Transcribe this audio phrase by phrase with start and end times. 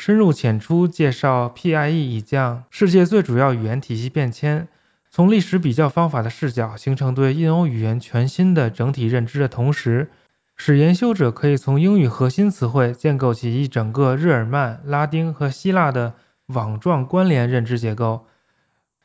[0.00, 4.66] 深入浅出介绍 PIE 已降世界最主要语言体系变迁，
[5.10, 10.08] 从历史比较方法的视角形成对印欧语言全新的整体认知的同时，
[10.56, 16.14] 使研修者可以从英语核心词汇建构起一整个日耳曼、拉丁和希腊的
[16.46, 18.24] 网状关联认知结构，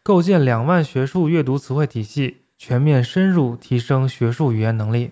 [0.01, 5.11] 构建两万学术阅读词汇体系，全面深入提升学术语言能力。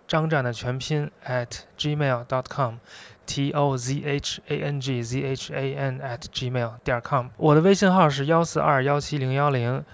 [0.11, 2.75] 张战的全拼 at gmail dot com。
[3.27, 9.85] t o z h a n g z h a n at gmail 点 com，我的微信号是幺四二幺七零幺零，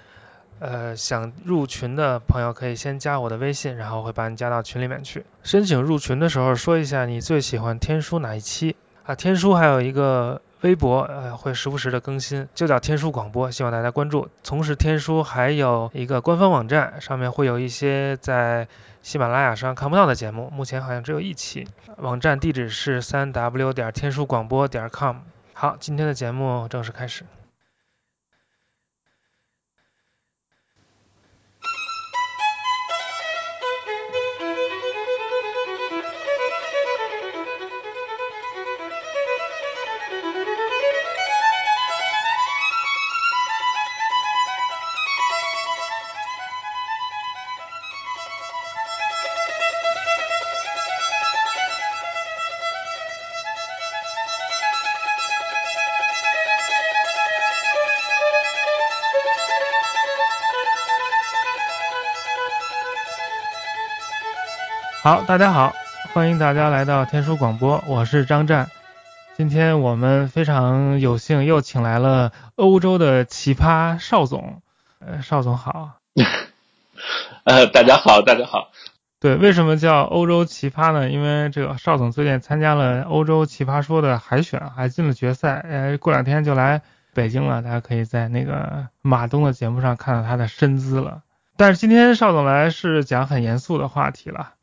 [0.60, 5.24] 呃，想入群的朋友可以先加我的微信，然后会把你加到群里面去。
[5.44, 9.14] 申请入群的时候说一下你最喜欢天书哪一期啊？
[9.14, 14.29] 天书还有一个微博，呃，会时不时的更新，就叫天书广播，希望大家关注。
[14.44, 18.68] 同时，天书还有一个官方网站，上面会有一些在。
[19.03, 21.66] 喜马拉雅上看不到的节目，目前好像只有一期。
[21.95, 25.18] 网站地址是三 w 点天书广播点 com。
[25.53, 27.24] 好，今天的节目正式开始。
[65.07, 65.73] 好，大家好，
[66.13, 68.69] 欢迎大家来到天书广播，我是张湛。
[69.38, 74.62] 今天我们非常有幸又请来了欧洲的奇葩邵总，
[75.00, 75.94] 呃，邵总好。
[77.45, 78.72] 呃，大家好，大家好。
[79.22, 81.09] 对，为什么叫欧洲奇葩呢？
[81.09, 86.81] 因为这个邵总最近参加了欧洲奇葩说的海选，还进了决赛，呃，过两天就来
[87.13, 91.22] 北京了，大家可以在那个马东的节目上看到他的身姿了。
[91.56, 94.56] 但是今天邵总来是讲很严肃的话题了。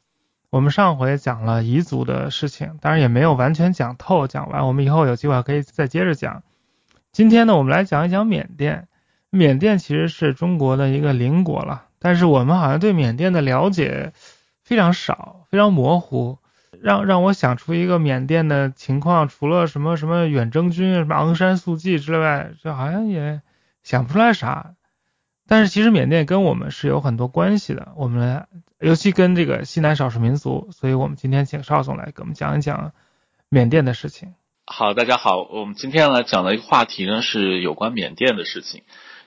[0.55, 6.45] 我们上回讲了彝族的事情，当然也没有完全讲透讲完，我们以后有机会可以再接着讲。
[7.11, 8.87] 今天呢，我们来讲一讲缅甸。
[9.31, 14.13] 缅甸其实是中国的一个邻国了，但是我们好像对缅甸的了解
[14.63, 16.39] 非常少，非常模糊。
[16.81, 23.43] 让让我想出一个缅甸的情况，除了什么什么远征军、什么昂山素季之外，就好像也
[23.83, 24.77] 想不出来啥。
[25.49, 28.47] 但是其实缅甸跟我们是有很多关系的，我们
[28.81, 32.93] 尤其跟这个西南少数民族，所以我们今天请邵总来给我们讲一讲
[33.49, 34.35] 缅甸的事情。
[34.67, 38.83] 好，大家好，我们今天来讲的一个话题呢是有关缅甸的事情。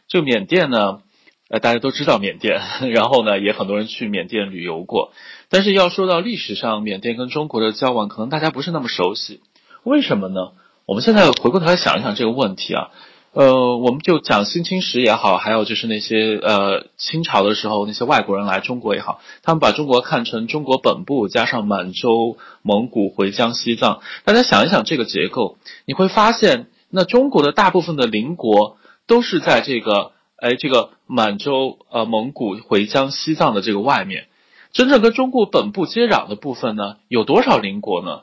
[0.07, 1.01] 就缅甸呢，
[1.49, 2.61] 呃，大家都知道缅甸，
[2.93, 5.11] 然后呢也很多人去缅甸旅游过，
[5.49, 9.41] 但是要说到历史上缅甸跟中国的交往，可能大家不是那么熟悉。
[9.83, 10.51] 为什么呢？
[10.85, 12.91] 我们现在回过头来想一想这个问题啊。
[13.37, 23.99] 呃，我们就讲新清史也好，还有就是那些呃清朝的时候那些外国人来中国也好，他们把中国看成中国本部加上满洲、蒙古、回疆、西藏。
[24.23, 34.29] 大家想一想这个结构，你会发现，那中国的大部分的邻国都是在这个哎这个满洲、呃蒙古、回疆、西藏的这个外面，
[34.73, 38.21] 真正跟中国本部接壤的部分呢，有多少邻国呢？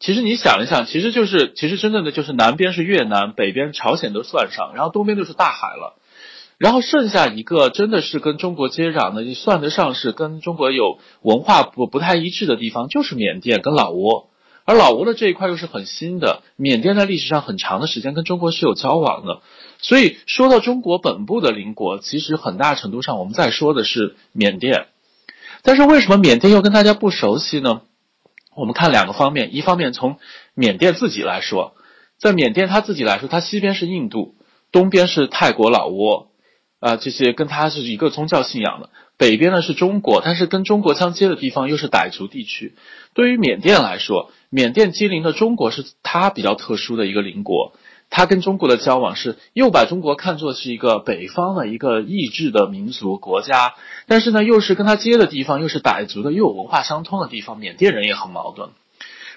[0.00, 5.98] 其实你想一想，其实就是其实真正的就是南边是越南，北边朝鲜都算上，然后东边就是大海了，
[6.56, 14.28] 然后剩下一个真的是跟中国接壤的，你算得上是跟中国有文化不不太一致的地方，就是缅甸跟老挝，
[14.64, 19.42] 而老挝的这一块又是很新的，缅甸在历史上很长的时间跟中国是有交往的，
[19.82, 24.86] 所以说到中国本部的邻国，其实很大程度上我们在说的是缅甸，
[25.62, 27.82] 但是为什么缅甸又跟大家不熟悉呢？
[28.54, 30.18] 我们看两个方面，一方面从
[30.54, 31.74] 缅甸自己来说，
[32.18, 34.34] 在缅甸他自己来说，它西边是印度，
[34.72, 36.28] 东边是泰国、老挝，
[36.80, 42.74] 啊，这些跟它是一个宗教信仰的；北边呢是中国，但是跟中国相接的地方又是傣族地区。
[43.14, 47.72] 对于缅甸来说，缅甸毗邻的中国是它比较特殊的一个邻国。
[48.10, 53.74] 他跟中国的交往是又把中国看作是一个北方的一个意志的民族国家，
[54.06, 58.70] 但是呢，又是跟他接的地方又是傣族的，又有文化相通的地方，缅甸人也很矛盾。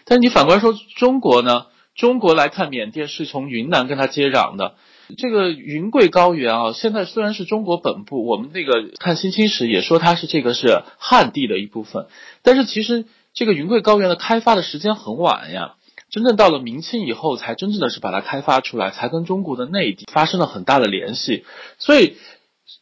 [0.06, 1.68] 但你反过来说，中国呢？
[1.96, 4.74] 中国来看缅甸是从云南跟他接壤的，
[5.16, 12.08] 这个云贵高原啊，现在虽然是中国本部，我们那个看新清史也说它是这个是汉地的一部分，
[12.42, 13.06] 但是其实
[13.36, 15.76] 这个云贵高原的开发的时间很晚呀。
[16.14, 21.44] 真正到了明清以后，才真正的是把它开发出来，才跟中国的内地发生了很大的联系。
[21.80, 22.18] 所以，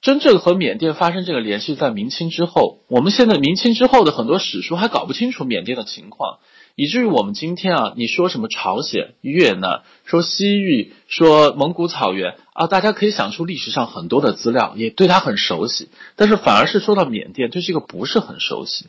[0.02, 2.80] 真正和缅甸发生这个联系在明清之后。
[2.90, 6.40] 我们现在明清之后的很多史书还搞不清楚缅甸的情况，
[6.76, 15.88] 以至于我们今天啊，你说什么朝鲜、越南，说西域，说蒙古草原啊，大家可以想出历史上很多的资料，也对它很熟悉，
[16.18, 18.88] 但是反而是说到缅甸，对这个不是很熟悉。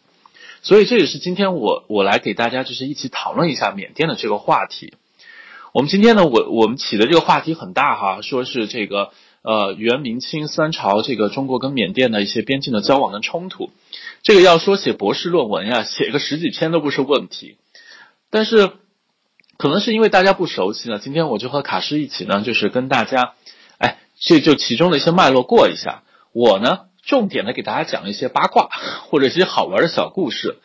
[0.62, 4.94] 所以这也是今天我我来给大家就是一起讨论一下缅甸的这个话题。
[5.72, 9.10] 我们今天呢，我我们起的这个话题很大哈，说是这个
[9.42, 13.70] 呃元明清三朝这个中国跟缅甸的一些边境的交往跟冲突，
[14.22, 17.56] 这个要说写博士论文呀，写个十几篇都不是问题。
[18.30, 18.70] 但是
[19.56, 23.32] 可能是因为大家不熟悉呢，今天我就和卡诗一起呢，就是跟大家，
[23.78, 26.04] 哎，这就其中的一些脉络过一下。
[26.32, 26.91] 我呢。
[27.02, 28.68] 重点的给大家讲一些八卦
[29.08, 30.58] 或者一些好玩的小故事，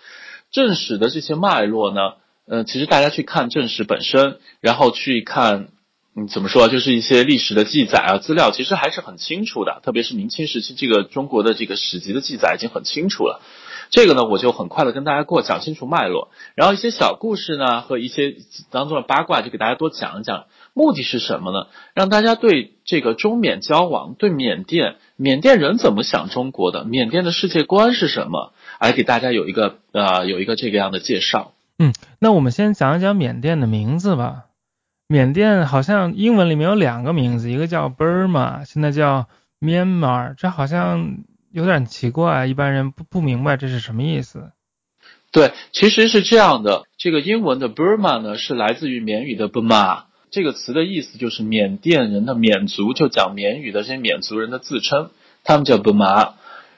[0.51, 2.13] 正史的这些脉络呢，
[2.47, 5.69] 呃，其实大家去看正史本身，然后去看，
[6.15, 9.81] 嗯，怎么说，就是一些历史的记载啊资料，其实还是很清楚的。
[9.83, 13.41] 特别是明清时期，这个中国的这个史籍的记载已经很清楚了。
[13.89, 18.35] 这个呢，我就很快的跟大家过讲清楚脉络，然后一些小故事呢和一些
[18.69, 20.45] 当中的八卦，就给大家多讲一讲。
[20.73, 21.67] 目的是什么呢？
[21.95, 31.53] 让大家对这个中缅交往，对缅甸，缅甸人怎么想中国的，缅甸的世界观是什么，来给大家有一个呃有一个这个样的介绍。
[31.79, 34.43] 嗯，那我们先讲一讲缅甸的名字吧。
[35.07, 39.27] 缅甸好像英文里面有两个名字，一个叫 Burma，现在叫
[39.59, 41.19] Myanmar，这好像
[41.57, 44.51] 有点奇怪，一般人不不明白这是什么意思。
[45.31, 50.03] 对，其实是这样的，这个英文的 Burma 呢是来自于缅语的 Burma。
[50.29, 55.09] 这个词的意思就是缅甸人的缅族，就讲缅语的这些缅族人的自称，
[55.43, 56.33] 他们叫 Burma。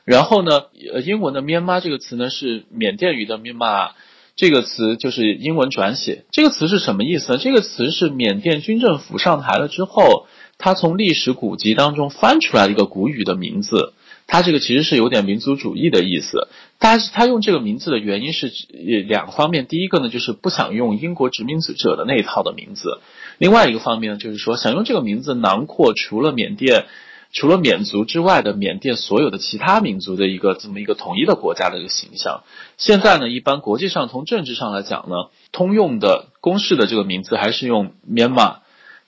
[0.05, 0.61] 然后呢，
[0.93, 3.89] 呃，英文的 Myanmar 这个词呢是缅甸语的 Myanmar，
[4.37, 6.23] 这个词就是英文转写。
[6.31, 7.37] 这个词是什么意思呢？
[7.37, 10.25] 这个词是缅甸军政府上台了之后，
[10.57, 13.93] 他从历史古籍当中翻出来的一个古语的名字。
[14.31, 18.51] 它这个其实是有点民族主义的意思，但是他用这个名字的原因是
[19.07, 23.01] 两方面，第一个呢就是不想用英国殖民者的那一套的名字，
[23.39, 26.85] 另外一个方面呢就是说想用这个名字囊括除了缅甸、
[27.31, 32.43] 除了缅族之外的缅甸所有的其他民族的一个这么一个统一的国家的一个形象。
[32.77, 35.15] 现在呢，一般国际上从政治上来讲呢，
[35.51, 38.57] 通用的公式的这个名字还是用 Myanmar。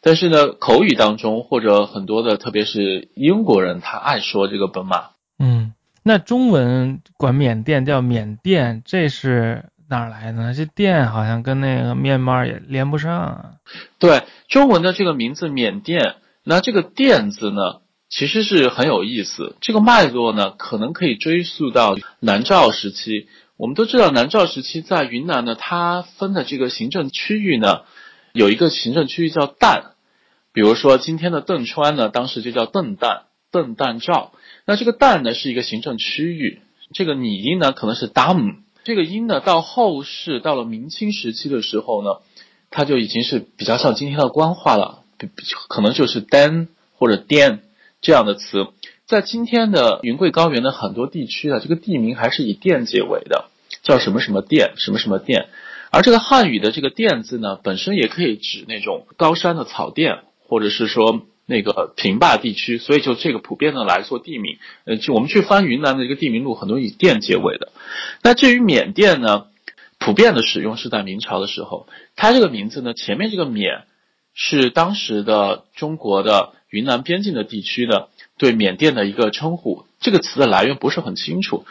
[0.04, 5.12] 但是呢，口语当中或者很多的，特别是英国人，他爱说这个本马。
[5.38, 10.56] 嗯，那中文管缅甸叫缅甸，这是哪来的？
[10.56, 13.52] 这甸好像跟那个面貌也连不上啊。
[14.00, 19.56] 对，中文的这个名字缅甸，那这个甸字呢，其实是很有意思。
[19.62, 23.28] 这个脉络呢，可能可以追溯到南诏时期。
[23.56, 27.82] 我们都知道，南诏时期在云南呢，它分的这个行政区域呢。
[28.34, 29.91] 有一个行政区域叫旦，
[30.54, 34.34] 比如说今天的邓川呢，当时就叫邓旦，邓旦照。
[34.66, 36.62] 那这个旦呢是一个行政区域，
[36.94, 42.18] 这个拟音呢可能是 dam，这个音呢到后世到了明清时期的时候呢，
[42.70, 45.00] 它就已经是比较像今天的官话了。
[45.70, 47.60] 可能就是 dan 或者 dan
[48.02, 48.70] 这样的词。
[49.06, 53.46] 在今天的云贵高原的很多地区啊，这个地名还是以店结尾的，
[53.84, 55.50] 叫什么什么店，什么什么店。
[55.92, 64.58] 而这个汉语的这个店字呢，本身也可以指那种高山的草甸，或者是说那个平坝地区，所以就这个普遍的来做地名。
[64.84, 67.72] 呃，就我们去翻云南的一个地名录，很多以店结尾的。
[68.22, 69.46] 那至于缅甸呢，
[69.98, 73.86] 普遍的使用是在明朝的时候，它这个名字呢，前面这个缅
[74.34, 78.10] 是当时的中国的云南边境的地区的。
[78.38, 81.64] 对缅甸的一个称呼，这个词的来源不是很清楚，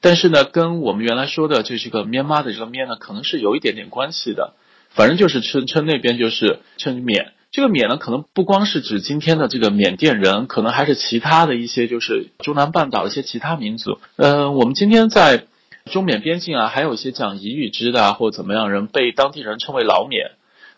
[0.00, 4.54] 但是呢，跟我们原来说的就这个缅妈的这个缅呢，可能是有一点点关系的。
[4.90, 13.98] 反正就是称称那边就是称缅，这个缅呢，可能不光是指今天的这个缅甸人，可能还是其他的一些就是中南半岛的一些其他民族。
[14.16, 15.44] 呃，我们今天在
[15.84, 20.30] 中缅边境啊，还有一些讲彝语支的啊，或者怎么样人被当地人称为老缅。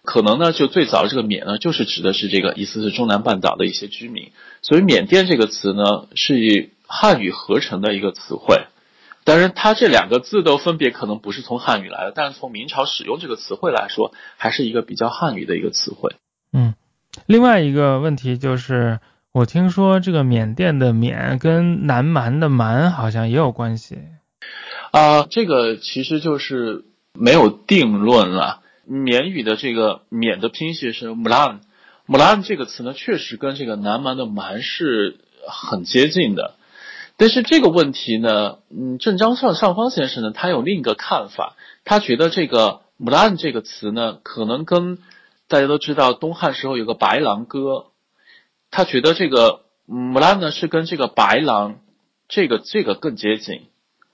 [0.02, 8.64] 可能呢，就最早这个缅呢，就是指的是这个意思是中南半岛的一些居民，所以缅甸这个词呢，是以汉语合成的一个词汇。
[9.22, 16.16] 当然，它这两个字都分别可能不是从汉语来的，但是从明朝使用这个词汇来说，还是一个比较汉语的一个词汇。
[16.56, 16.74] 嗯，
[17.26, 19.00] 另外一个问题就是，
[19.32, 23.98] 我听说这个缅甸的缅跟南蛮的蛮好像也有关系。
[24.92, 28.60] 啊，这个其实就是没有定论了。
[28.84, 35.18] 缅语的这个缅的拼写是 mulan，mulan 这个词呢，确实跟这个南蛮的蛮是
[35.48, 36.54] 很接近的。
[37.16, 44.98] 但是这个问题呢，嗯，郑章上上方先生呢，他有另一个看法，他觉得这个 mulan 这个词呢，可能跟
[45.48, 47.86] 大家都知道东汉时候有个白狼哥，
[48.70, 51.80] 他觉得这个 mulan 呢是跟这个白狼
[52.28, 53.62] 这个这个更接近。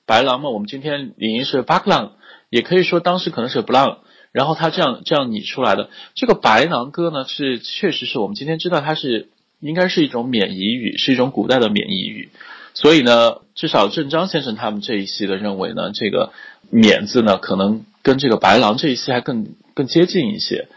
[0.07, 2.11] 白狼嘛，我们今天语音是 baklang，
[2.49, 3.99] 也可以说当时可能是布浪。
[4.33, 12.31] 然后他这样这样拟出来的这个白狼哥呢，是确实是我们今天知道它是应该是一种缅彝语，是一种古代的缅彝语。
[12.75, 16.33] 所以呢，至少郑章先生他们这一系的认为呢，这个
[16.71, 20.69] 缅字呢，可能跟这个白狼这一系还更更接近一些。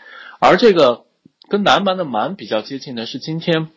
[0.45, 1.05] 而这个
[1.47, 3.69] 跟南蛮的蛮比较接近的是今天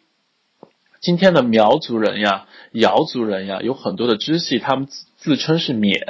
[1.00, 6.00] 今天的苗族人呀、瑶族人呀，有很多的支系，他们自称是缅，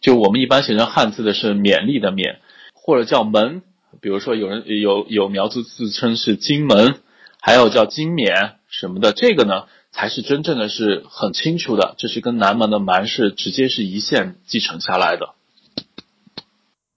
[0.00, 2.38] 就我们一般写成汉字的是勉励的勉。
[2.74, 3.62] 或者叫门，
[4.00, 6.96] 比如说有人有有苗族自称是金门，
[7.40, 15.34] 还有叫金缅什么的，这个呢才是真正的是很清楚的，这是跟南蛮的蛮是直接是一线继承下来的。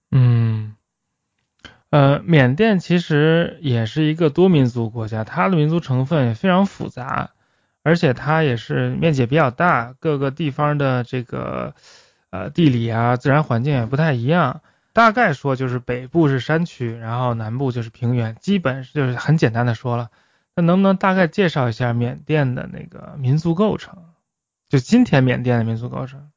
[0.09, 0.42] 嗯，
[1.93, 7.29] 呃，缅甸其实也是一个多民族国家，它的民族成分也非常复杂，
[7.83, 11.75] 而且它也是面积比较大，各个地方的这个
[12.31, 14.61] 呃地理啊自然环境也不太一样。
[14.91, 20.09] 大概说就是北部是山区，然后南部就是平原，基本就是很简单的说了。
[20.55, 24.03] 那能不能大概介绍一下缅甸的那个民族构成？
[24.67, 26.31] 就今天缅甸的民族构成？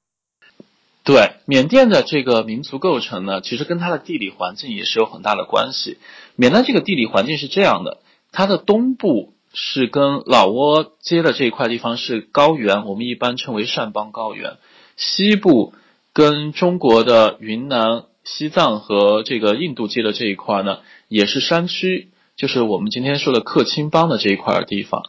[1.07, 5.99] 对，缅甸的这个民族构成呢，其实跟它的地理环境也是有很大的关系。
[6.35, 7.99] 缅甸这个地理环境是这样的，
[8.33, 14.59] 它的东部是跟老挝接的这一块地方是高原，我们一般称为善邦高原；
[14.97, 15.73] 西部
[16.13, 18.05] 跟中国的云南。
[18.29, 25.05] 西藏和这个印度接的这一块呢，也是山区，就是我们今天说的克钦邦的这一块地方。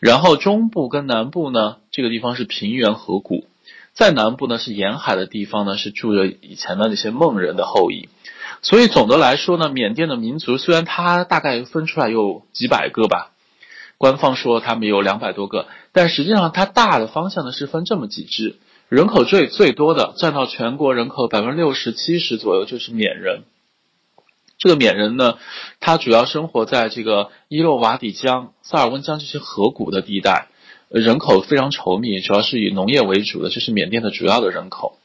[0.00, 3.44] 然后中部跟南部呢，这个地方是平原河谷，
[3.96, 8.10] 在南部呢是沿海的地方呢，是住着以前的那些孟人的后裔。
[8.60, 13.32] 所以总的来说呢，缅甸的民族虽然它大概分出来有几百个吧，
[13.96, 18.56] 官方说他们有两百多个，但实际上它大的方向呢是分这么几支。
[18.90, 23.44] 人口最最多的，占到全国人口百分之六十七十左右，就是缅人。
[24.58, 25.38] 这个缅人呢，
[25.80, 30.48] 他主要生活在这个伊洛瓦底江、萨尔温江这些河谷的地带，
[30.88, 34.98] 人口非常稠密，主要是以农业为主的，这是缅甸的主要的人口。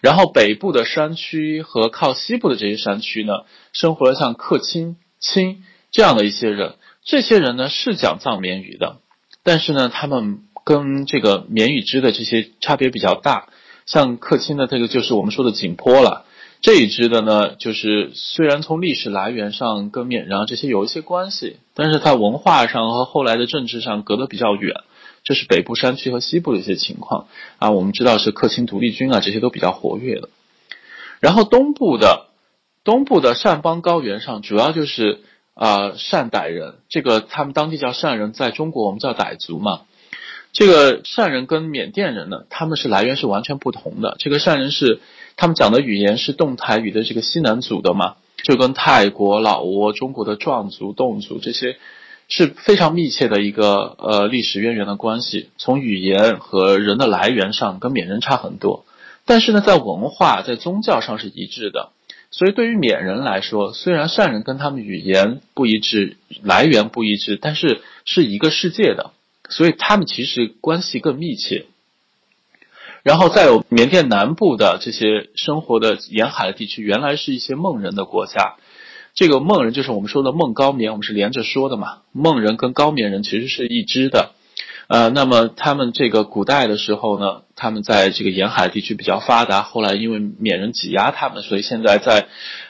[0.00, 6.74] 然后北部的山区和靠西部的这些山区呢，生活了像克钦、钦这样的一些人。
[7.04, 8.96] 这些人呢是讲藏缅语的，
[9.42, 10.44] 但是呢，他们。
[10.64, 13.48] 跟这个缅语支的这些差别比较大，
[13.84, 16.24] 像克钦的这个就是我们说的景颇了，
[16.60, 24.82] 这一支的呢，就是虽然从历史来源上跟缅然后这些有一些关系，但是在文化上和后来的政治上隔得比较远，
[25.24, 27.70] 这是北部山区和西部的一些情况啊。
[27.70, 30.28] 我们知道是克钦独立军啊，这些都比较活跃的。
[31.20, 32.26] 然后东部的
[32.84, 35.20] 东部的善邦高原上，主要就是
[35.54, 39.82] 啊善傣人，这个他们当地叫善人，在中国我们叫傣族嘛。
[40.52, 44.16] 这个善人跟缅甸人呢，他们是来源是完全不同的。
[44.18, 45.00] 这个善人是
[45.36, 51.78] 他们讲的语言是动台语的这个西南族的嘛，就跟泰国、老挝、中国的壮族、侗族这些
[52.34, 55.50] 是非常密切的一个呃历史渊源的关系。
[55.58, 58.86] 从语言和人的来源上，跟缅人差很多，
[59.26, 61.90] 但是呢，在文化、在宗教上是一致的。
[62.30, 69.10] 所以对于缅人来说，虽然善人跟他们语言不一致、来源不一致，但是是一个世界的，
[69.50, 71.66] 所以他们其实关系更密切。
[73.02, 78.54] 然后再有缅甸南部的这些生活的沿海地区，原来是一些孟人的国家。
[79.14, 81.98] 这个孟人就是我们说的孟高棉，我们是连着说的嘛。
[82.12, 84.32] 孟人跟高棉人其实是一支的。
[84.88, 89.62] 呃，那么他们这个古代的时候呢，他们在这个沿海地区比较发达。
[89.62, 92.26] 后来因为缅人挤压他们，所以现在在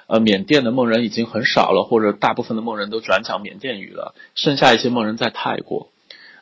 [0.07, 5.89] 呃缅甸的孟人已经很少了，或者大部分的孟人都转讲缅甸语了，剩下一些孟人在泰国。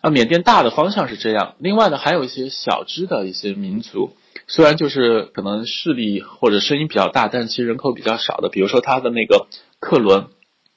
[0.00, 1.54] 啊，缅甸大的方向是这样。
[1.58, 4.12] 另外呢，还有一些小支的一些民族，
[4.48, 8.48] 虽然就是可能势力或者声音比较大，但其实人口比较少的。
[8.48, 9.46] 比如说他的那个
[9.80, 10.28] 克伦，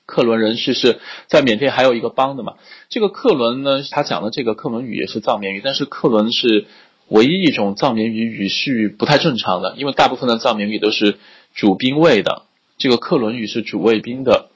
[0.07, 2.53] 克伦人士是在缅甸还有一个邦的嘛。
[2.89, 6.65] 这个克伦呢，他讲的这个克伦语也是藏缅语，但是克伦是
[7.10, 11.19] 唯一一种藏缅语语序不太正常的，因为大部分的藏缅语都是
[11.53, 12.43] 主宾谓的，
[12.77, 14.50] 这个克伦语是主谓宾的。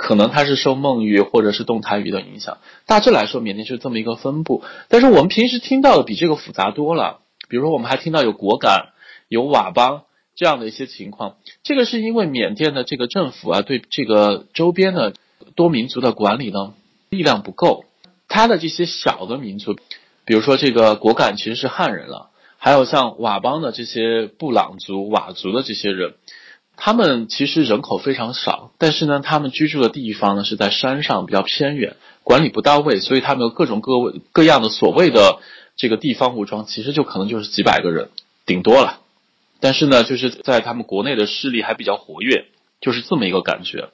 [0.00, 4.62] 可能它是受孟语或者是动态语的影响，大致来说，缅甸是这么一个分布。
[4.86, 7.18] 但是我们平时听到的比这个复杂多了。
[7.48, 8.90] 比如说，我们还听到有果敢、
[9.28, 10.02] 有佤邦
[10.38, 11.34] 这样的一些情况。
[11.64, 15.14] 这个是因为缅甸的这个政府啊，对这个周边的
[15.56, 16.74] 多民族的管理呢
[17.10, 17.84] 力量不够。
[18.28, 19.74] 他的这些小的民族，
[20.24, 26.14] 比如说这个果敢其实是汉人了，还有像佤邦的这些布朗族、佤族的这些人。
[26.76, 35.40] 他们其实人口非常少，但是呢，他们居住的地方呢是在山上，比较偏远，管理不到位，所以他们有各种各各样的所谓的
[35.74, 38.10] 这个地方武装，其实就可能就是几百个人，
[38.46, 39.00] 顶多了。
[39.60, 42.46] 但是呢，就是在他们国内的势力还比较活跃，
[42.80, 43.90] 就是这么一个感觉。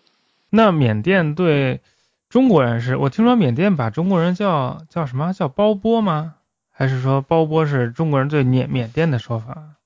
[0.50, 1.80] 那缅甸对
[2.28, 6.34] 中国人是，我听说缅甸把中国人叫叫什么叫包波吗？
[6.70, 9.76] 还是说包波是中国人对缅缅甸的说法？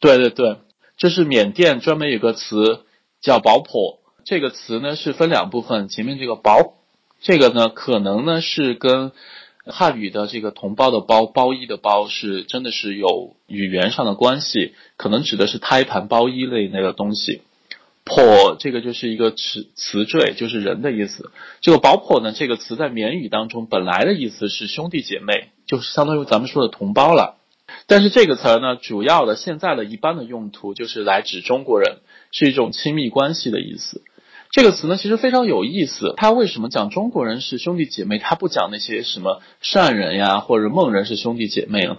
[0.00, 0.58] 对对对。
[0.96, 2.84] 这是缅甸专门有个词
[3.22, 6.74] 叫“保婆”，这个词呢是分两部分，前面这个“保”，
[7.22, 9.12] 这个呢可能呢是跟
[9.70, 17.42] 汉语的这个同胞的“胞”包衣的“包”是真的是有语言上的关系，可能指的是胎盘包衣类那个东西。
[18.04, 21.30] 婆这个就是一个词词缀，就是人的意思。
[21.60, 27.36] 这个“保婆”呢这个词在缅语当中本来的意思是兄弟姐妹，就是相当于咱们说的同胞了。
[27.86, 31.98] 但是这个词儿呢，主要的现在的一般的用途就是来指中国人，
[32.32, 34.02] 是一种亲密关系的意思。
[34.50, 36.14] 这个词呢，其实非常有意思。
[36.16, 38.18] 他为什么讲中国人是兄弟姐妹？
[38.18, 41.98] 他不讲那些什么善人呀，或者孟人是兄弟姐妹呢？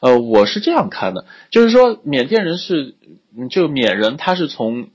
[0.00, 2.94] 呃，我是这样看的，就是说缅甸人是，
[3.50, 4.88] 就缅人他是从，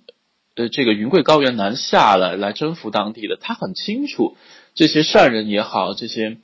[0.55, 4.35] 呃，这个云贵高原南下来来征服当地的，他很清楚
[4.73, 6.37] 这些善人也好，这些。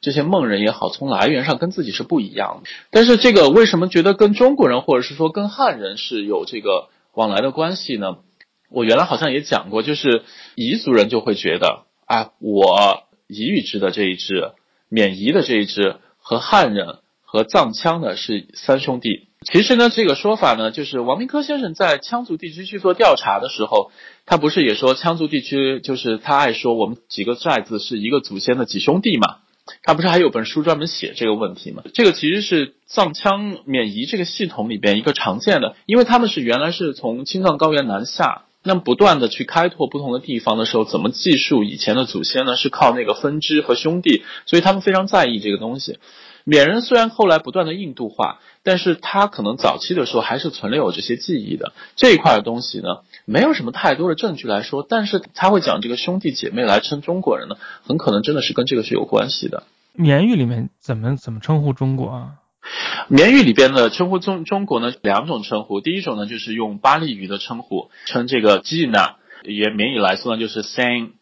[0.00, 2.70] 这些孟人也好，从来源上跟自己是不一样的。
[2.92, 8.18] 但是这个为什么觉得跟中国人或者是说跟汉人是有这个往来的关系呢？
[8.70, 10.24] 我原来好像也讲过，就是
[10.56, 14.52] 彝族人就会觉得，啊，我彝语支的这一支，
[14.88, 19.28] 缅彝的这一支和汉人和藏羌的是三兄弟。
[19.52, 23.92] 其实呢，这个说法呢，就是王明科先生在羌族地区去做调查的时候，
[24.26, 29.36] 他不是也说羌族地区就是他爱说我们几个寨子是一个祖先的几兄弟嘛？
[29.82, 31.84] 他不是还有本书专门写这个问题吗？
[31.94, 42.54] 这个其实是藏羌缅彝这个系统里边一个常见的，因为他们是原来是从青藏高原南下，那不断的去开拓不同的地方的时候，怎么记述以前的祖先呢？
[42.54, 45.98] 是靠那个分支和兄弟，所以他们非常在意这个东西。
[46.44, 59.62] 缅人虽然后来不断的印度化，但是他可能早期的时候还是存留有这些记忆的这一块的东西呢，没有什么太多的证据来说，但是他会讲这个兄弟姐妹来称中国人呢，很可能真的是跟这个是有关系的。
[59.94, 62.32] 缅语里面怎么怎么称呼中国啊？
[63.08, 71.12] 缅语里边的称呼中中国呢，两种称呼，第一种呢就是用巴利语的称呼称这个基纳，也缅语来说呢就是 Sang，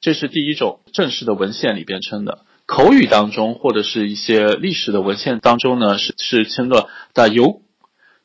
[0.00, 2.44] 这是第一种正式的文献里边称的。
[2.66, 7.62] 口语当中或者是一些历史的文献当中呢，是是称作的油，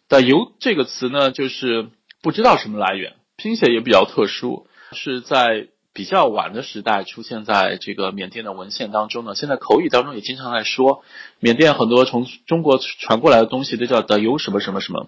[0.08, 1.88] 的油这个词呢，就是
[2.22, 9.34] 不知道什么来源，拼写也比较特殊，是在比较晚的时代出现在这个缅甸的文献当中呢。
[9.34, 11.04] 现在口语当中也经常在说，
[11.40, 15.08] 缅甸很多从中国传过来的东西都叫德油什么什么什么。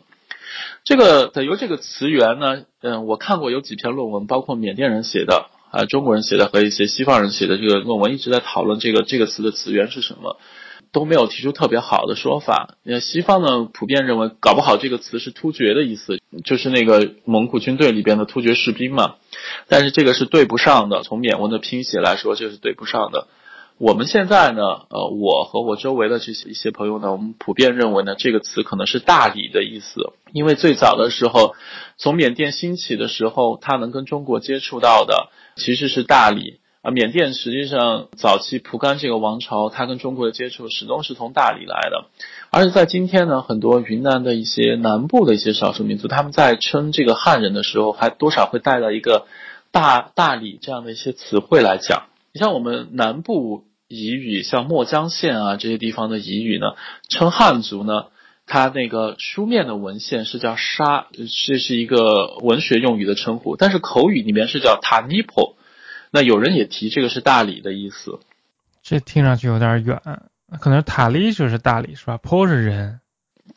[0.85, 5.47] 这个德油这个词源呢，嗯，我看过有几篇论文，包括缅甸人写的。
[5.69, 10.37] 啊，中国人写的和一些西方人写的这个论文一直在讨论这个这个词的词源是什么。
[10.91, 12.75] 都没有提出特别好的说法。
[12.83, 19.15] 那西方呢普遍认为，搞不好这个词是突厥的意思，就是那个蒙古军队里边的突厥士兵嘛。
[19.67, 23.27] 但是这个是对不上的，从缅文的拼写来说，这是对不上的。
[23.79, 31.53] 我们现在呢，呃，我和我周围的这些一些朋友呢，我们普遍认为呢，这个词可能是大理的意思，因为最早的时候，
[31.95, 36.91] 从缅甸兴起的时候，它能跟中国接触到的其实是大理啊。
[36.91, 42.05] 缅甸实际上早期蒲甘这个王朝，它跟中国的接触始终是从大理来的，
[42.49, 49.27] 而且在今天呢，很多云南的一些南部的一些少数民族，他们在称这个汉人的时候，还多少会带了一个
[49.71, 52.03] 大大理这样的一些词汇来讲。
[52.33, 53.65] 你像我们南部。
[53.89, 56.73] 彝语像墨江县啊这些地方的彝语呢，
[57.07, 58.07] 称汉族呢，
[58.45, 61.07] 它那个书面的文献是叫沙，
[61.45, 65.55] 这是一个文学用语的称呼，但是口语里面是叫塔尼坡。
[66.11, 68.19] 那有人也提这个是大理的意思，
[68.81, 70.01] 这听上去有点远，
[70.59, 72.17] 可能塔利就是大理是吧？
[72.17, 72.99] 坡是人，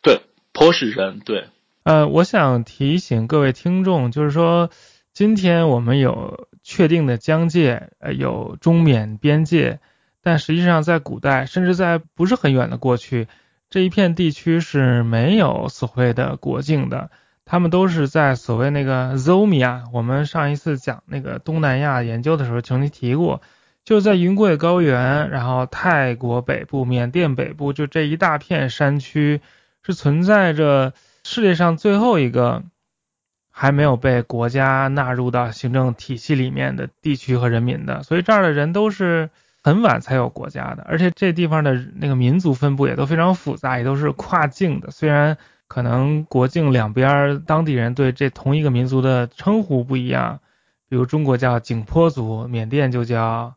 [0.03, 1.47] 对，坡是人，对。
[1.83, 4.71] 呃，我想提醒各位听众，就是说
[5.13, 9.81] 今天我们有确定的疆界，呃，有中缅边界。
[10.23, 13.27] 但实际上，在古代，甚至在不是很远的过去，
[13.71, 17.11] 这一片地区是没有所谓的国境的。
[17.51, 19.83] 他们都是在所谓那个 Zomi 啊。
[19.93, 23.43] 我们上一次讲那个东南亚研究的时候，曾经提过，
[23.85, 29.41] 就是在云贵高原，然后泰国北部、缅甸北部，就这一大片山区，
[29.83, 30.93] 是存在着
[31.25, 32.63] 世界上最后一个
[33.51, 38.05] 还没有被国家纳入到行政体系里面的地区和人民的。
[38.05, 39.31] 所以这儿的人都是。
[39.63, 44.91] 很晚才有国家的，而且这地方的那个民族分布也都非常复杂，也都是跨境的。
[44.91, 45.37] 虽然
[45.71, 50.41] 可能国境两边当地人对这同一个民族的称呼不一样，
[50.89, 53.55] 比如中国叫景颇族，缅甸就叫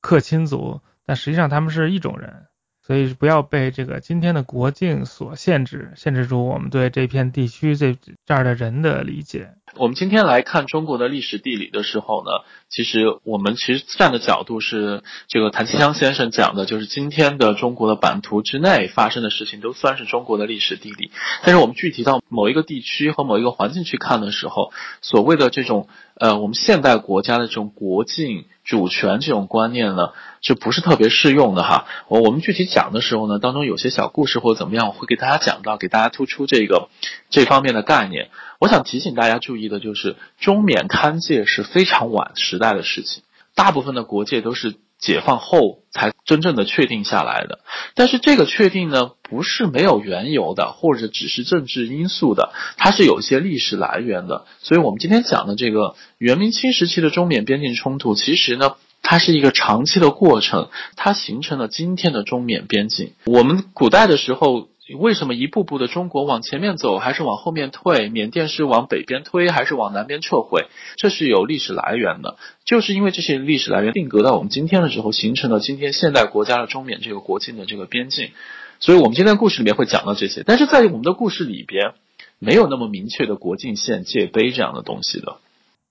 [0.00, 2.44] 克钦族，但实际上他们是一种人。
[2.82, 9.54] 所以不要被这个今天的国境所限制，限制住我们对这片地区这这儿的人的理解。
[9.74, 12.30] 我们今天来看中国的历史地理的时候呢，
[12.68, 21.10] 其实我们其实站的角度是这个谭其骧先生讲的，就是今天的中国的版图之内发生的事情都算是中国的历史地理。
[21.42, 28.46] 但是我们具体到某一个地区和某一个环境去看的时候，所谓的这种呃我们现代国家的这种国境。
[28.66, 30.08] 主权这种观念呢，
[30.40, 31.86] 就不是特别适用的哈？
[32.08, 36.88] 我我们具体讲的时候呢，当中有些小故事或者怎么样，我会给大家讲到，给大家突出这个
[37.30, 38.28] 这方面的概念。
[38.58, 43.22] 我想提醒大家注意的就是，中缅勘界是非常晚时代的事情，
[43.54, 47.60] 大部分的国界都是解放后才真正的确定下来的。
[47.94, 54.46] 但是这个确定呢，不是没有缘由的，或者只是政治因素的，它是有一些历史来源的。
[54.62, 55.94] 所以我们今天讲的这个。
[56.18, 63.12] 元明清时期的中缅边境冲突，其实呢，它是一个长期的过程，它形成了今天的中缅边境。
[63.26, 68.08] 我们古代的时候，为什么一步步的中国往前面走，还是往后面退？
[68.08, 70.66] 缅甸是往北边推，还是往南边撤回？
[70.96, 78.30] 这是有历史来源的，就是因为这些历史来源定格到我们今天的时候，形成了今天现代国家的中缅这个国境的这个边境。
[78.78, 81.94] 所以我们今天故事里面会讲到这些，但是在我们的故事里边，
[82.38, 85.38] 没有那么明确的国境线界碑这样的东西的。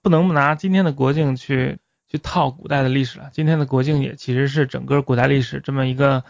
[0.02, 1.80] 不能拿今天的国境去
[2.10, 3.32] 去套古代的历史了。
[3.34, 6.24] 今天的国境也其实是整个古代历史这么一个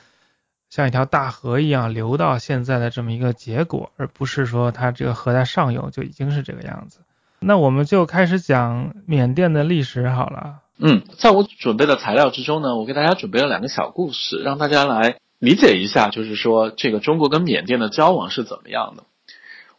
[0.69, 6.99] 像一条大河一样流到现在的这么一个结果，而不是说它这个河在上游就已经是这个样子。
[7.39, 10.59] 那我们就开始讲缅甸的历史好了。
[10.77, 19.03] 嗯，在我准备的材料之中呢，我给大家准备了两个小故事，让大家来理解一下，就是说这个中国跟缅甸的交往是怎么样的。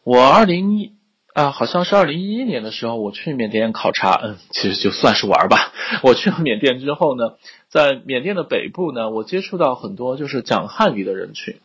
[0.03, 0.96] 我二零一。
[1.37, 5.71] 啊，好像是二零一一年的时候，我去缅甸考察，嗯，其实就算是玩吧。
[6.01, 7.35] 我去了缅甸之后呢，
[7.67, 11.57] 在缅甸的北部呢，我接触到很多就是讲汉语的人群，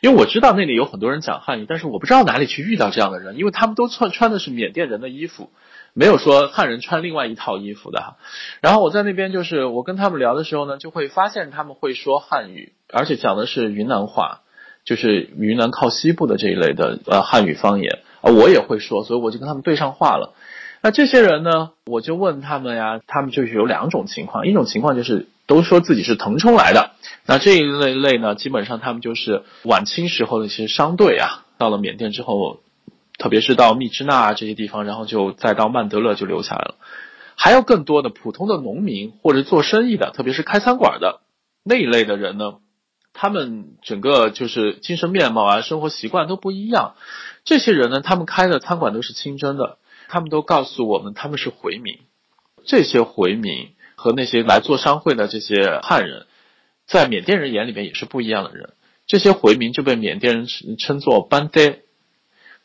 [0.00, 5.50] 因为我知道那里有很多人讲汉语，但是我不知道哪里去遇到这样的人，因为他们都穿穿的是缅甸人的衣服，
[5.92, 8.14] 没有说汉人穿另外一套衣服的。
[8.60, 14.42] 然后我在那边就是我跟他们聊的时候呢，就会发现他们会说汉语，而且讲的是云南话，
[14.86, 18.32] 就是云南靠西部的这一类的呃汉语方言啊。
[18.32, 20.32] 我也会说，所以我就跟他们对上话了。
[20.82, 26.92] 那这些人呢，我就问他们呀，他们就是有两种情况，一种情况就是都说自己是腾冲来的。
[27.26, 32.60] 那这一类类呢，基本上他们就是晚清时候的一些商队啊，到了缅甸之后，
[33.18, 36.76] 特别是到密支那这些地方，然后就再到曼德勒就留下来了。
[37.34, 41.20] 还有更多的普通的农民或者做生意的，特别是开餐馆的
[41.64, 42.54] 那一类的人呢。
[43.18, 46.94] 他们整个就是精神面貌啊，生活习惯都不一样。
[47.44, 51.98] 这些人呢，他们开的餐馆都是清真的，他们都告诉我们他们是回民。
[52.66, 56.26] 这些回民和那些来做商会的这些汉人，
[56.86, 58.74] 在缅甸人眼里面也是不一样的人。
[59.06, 60.46] 这些回民就被缅甸人
[60.78, 61.78] 称作班代。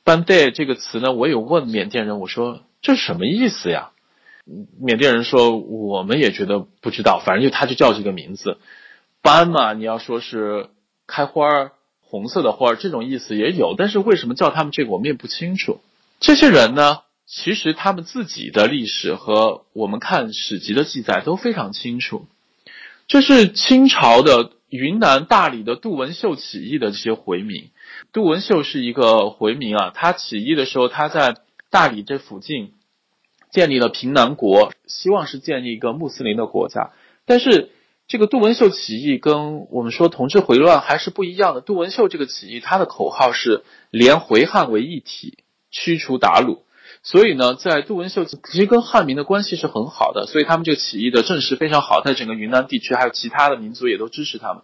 [0.03, 3.91] 班代这个词呢，我有问缅甸人，我说这什么意思呀？
[4.79, 8.57] 缅甸人说我们也觉得不知道，反正就他就叫这个名字。
[9.21, 10.69] 斑嘛，你要说是
[11.07, 15.79] 开花儿，红色的花儿，这种意思也有，但是为什么叫他们这个，我们也不清楚。
[16.19, 22.25] 这些人呢，其实他们自己的历史和我们看史籍的记载都非常清楚。
[23.07, 27.71] 这是清朝的云南大理的杜文秀起义的这些回民。
[28.13, 31.37] 杜文秀是一个回民啊，他起义的时候，他在
[31.69, 32.73] 大理这附近
[33.51, 36.91] 建立了平南国，希望是建立一个穆斯林的国家。
[37.25, 37.69] 但是
[38.11, 41.61] 这个杜文秀起义跟我们说同治回乱还是不一样的。
[41.61, 45.37] 杜文秀这个起义，他的口号是连回汉为一体，
[45.71, 46.59] 驱除鞑虏。
[47.03, 54.63] 所以呢，在杜文秀其实跟汉民的关系是很好的，所以他们这个起义的阵势非常好，在整个云南地区还有其他的民族也都支持他们。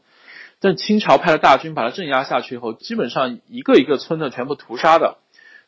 [0.59, 5.19] 但清朝派了大军把他镇压下去以后，基本上一个一个村的全部屠杀的，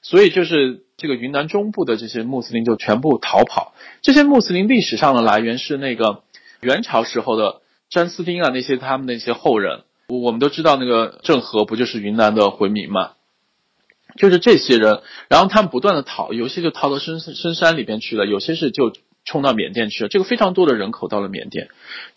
[0.01, 3.73] 所以就是这个云南中部的这些穆斯林就全部逃跑。
[4.01, 6.23] 这些穆斯林历史上的来源是那个
[6.59, 9.81] 元朝时候的詹斯丁啊，那些他们那些后人。
[10.07, 13.11] 我们都知道那个郑和不就是云南的回民嘛，
[14.17, 18.93] 就是这些人，然后他们不断的逃，有些就逃到深深山里边去了，有些是就。
[19.25, 21.67] 冲到缅甸去了，这个非常多的人口到了缅甸，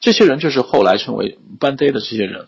[0.00, 2.46] 这些人就是后来成为班代的这些人。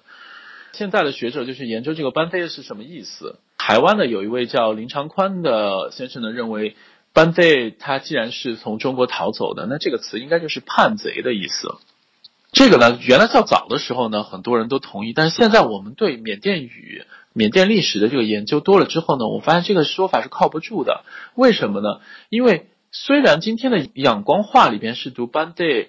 [0.72, 3.40] 现在的学者就是研究这个班代是什么意思。
[3.58, 6.76] 台湾的有一位叫林长宽的先生呢，认为
[7.12, 11.74] 班代他既然是从中国逃走的，那这个词应该就是叛贼的意思。
[12.54, 21.04] 这个呢，原来较早的时候呢，很多人都同意，但是现在我们对缅甸语、缅甸历史的这个研究多了之后呢，我发现这个说法是靠不住的。
[21.34, 22.00] 为什么呢？
[22.28, 25.88] 因为虽然今天的仰光话里边是读 banday，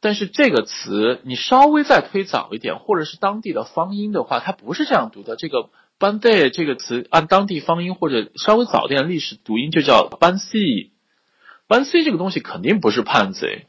[0.00, 5.34] 但是这个词你稍微再推早一点，或者是当地的方音的话，它不是这样读的。
[5.34, 10.90] 这个 banday 这个词按当地方音或者稍微早一点历史读音就叫 bansi。
[11.66, 13.66] bansi 这个东西肯定不是叛贼，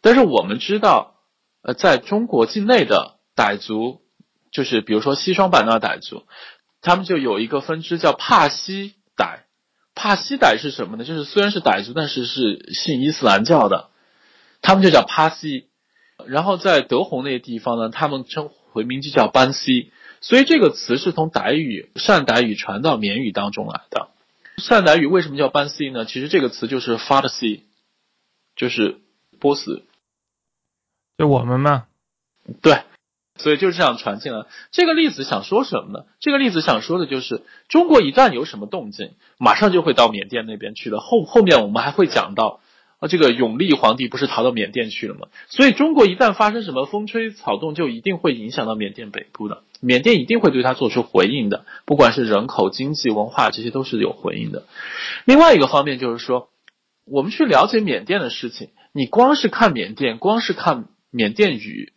[0.00, 1.16] 但是我们知道，
[1.62, 4.00] 呃，在中国境内的傣族，
[4.50, 6.26] 就是比如说西双版纳傣族，
[6.80, 9.40] 他们就有一个分支叫帕西傣。
[9.94, 11.04] 帕西傣是什么呢？
[11.04, 13.90] 就是虽然是傣族，但是是信伊斯兰教的，
[14.62, 15.68] 他们就叫帕西。
[16.26, 19.92] 然后在德宏那些地方呢，他们称回民就叫班西。
[20.22, 24.08] 所以这个词是从傣语善傣语传到缅语当中来的。
[24.58, 26.04] 善傣语为什么叫班西呢？
[26.04, 27.62] 其实这个词就是 Farsi，
[28.54, 29.00] 就是
[29.38, 29.84] 波斯，
[31.20, 31.84] 就我们嘛。
[32.62, 32.78] 对。
[33.36, 34.44] 所以就是这样传进来。
[34.70, 36.04] 这个例子想说什么呢？
[36.18, 41.00] 这个例子想说的就是，中国一旦有什么动静，马上就会到缅甸那边去的。
[41.00, 42.60] 后后面我们还会讲到，
[42.98, 45.28] 啊，这个永历皇帝不是逃到缅甸去了吗？
[45.48, 49.62] 所以中国一旦发生什么风吹草动，就一定会影响到缅甸北部的。
[49.80, 54.64] 缅甸一定会对他做出回应的，不管是人口、经济、文化，这些都是有回应的。
[55.24, 56.50] 另外一个方面就是说，
[57.06, 61.92] 我们去了解缅甸的事情，你光是看缅甸，光是看缅甸语。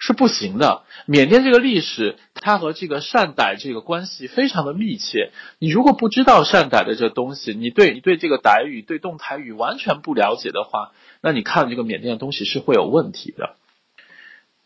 [0.00, 0.84] 是不行的。
[1.06, 5.32] 缅甸这个历史，它和这个善傣这个关系非常的密切。
[5.58, 13.56] 你如果不知道善傣的这东西，你对你对这个傣语、对动台语完全不了解的话，那你看这个缅甸的东西是会有问题的。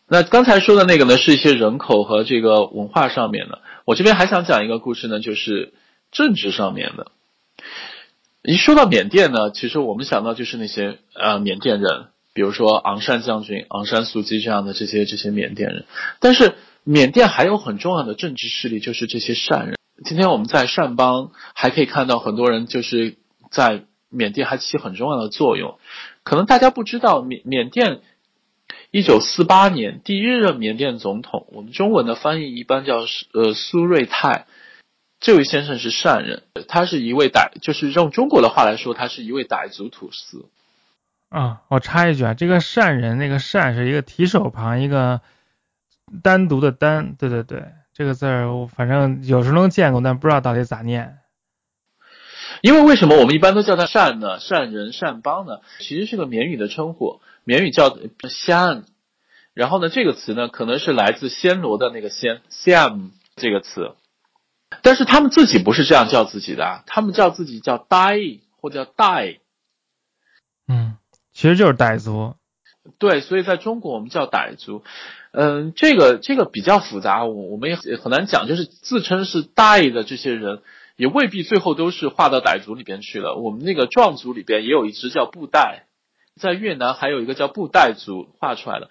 [0.07, 3.63] 那刚才说的那个呢，是一些人口和这个文化上面的。
[3.87, 5.73] 我这边还想讲一个故事呢，就是
[6.11, 7.11] 政治上面的。
[8.43, 12.12] 一说到缅甸呢，其实我们想到就是那些呃缅甸人。
[12.35, 15.85] 比如说昂山将军、昂山素季这样的这些这些缅甸人，
[16.19, 19.77] 但是缅甸还有很重要的政治势力，就是这些善人。
[20.05, 23.17] 今天我们在善邦还可以看到很多人就是
[23.51, 25.79] 在缅甸还起很重要的作用。
[26.25, 28.01] 可能大家不知道，缅缅甸
[28.91, 34.47] 一九四八年第一任缅甸总统，我们中文的翻译一般叫呃苏瑞泰，
[35.21, 40.47] 这位先生是善人，他是一位傣，就是用中国的话来说，他是一位傣族土司。
[41.33, 45.23] 啊，我插一句啊，这个善人那个善是一个提手旁一个
[46.23, 51.21] 单独的单，对对对，这个字儿我反正有时候能见过，但不知道到底咋念。
[52.61, 54.41] 因为为什么我们一般都叫他善呢？
[54.41, 55.61] 善人善邦呢？
[55.79, 57.97] 其实是个缅语的称呼，缅语叫
[58.29, 58.85] 香。
[59.55, 63.95] 然后呢，这个词呢可能是来自暹罗的那个暹 Siam 这个词，
[64.83, 69.39] 但是他们自己不是这样叫自己的，他们叫自己叫 Dai 或者叫 Dai。
[70.69, 70.99] 嗯。
[71.43, 72.37] 其实就是傣族，
[73.01, 74.85] 对，所以在中国我们叫傣族，
[75.33, 80.63] 嗯，这个这个比较复杂，我我们也很难讲，就是自称是傣的这些人，
[80.95, 83.35] 也未必最后都是划到傣族里边去了。
[83.35, 85.87] 我们那个壮族里边也有一支叫布袋，
[86.41, 88.89] 在越南还有一个叫布袋族划出来的，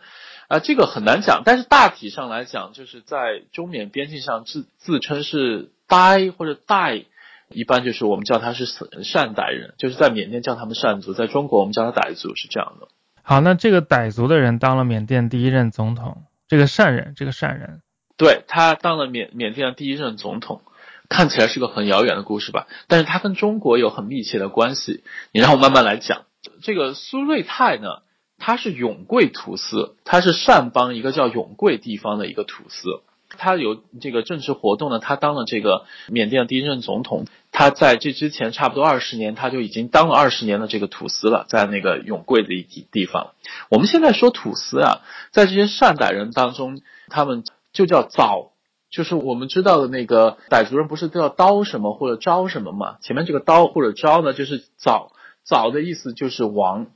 [0.49, 7.05] 啊，这个很难讲，但是大体上来讲，就是在中缅边境上自自称是傣或者傣，
[7.53, 12.87] 一般就是我们叫他是善傣人，就是在缅甸叫他们善族，在中国我们叫他傣族，是这样的。
[13.23, 17.81] 好，那这个傣族的人当了缅甸第一任总统，这个善人，这个善人，
[18.17, 20.61] 对他当了缅缅甸的第一任总统，
[21.07, 22.67] 看起来是个很遥远的故事吧？
[22.87, 26.23] 但是他跟中国有很密切的关系，你让我慢慢来讲。
[26.63, 28.01] 这个苏瑞泰呢，
[28.37, 33.01] 他是永贵土司，他是善邦一个叫永贵地方的一个土司。
[33.37, 37.25] 他有这个政治活动呢，他当了这个缅甸的第一任总统。
[37.53, 43.31] 他在这之前差不多二十年，他就已经当了二十年的这个土司了，在那个永贵的一地地方。
[43.69, 48.51] 我们现在说土司啊，在这些善傣人当中，他们就叫早，
[48.89, 52.97] 就是我们知道的那个傣族人不是都要刀什么或者招什么嘛？
[53.01, 55.11] 前面这个刀或者招呢，就是早
[55.43, 56.87] 早的意思就是王。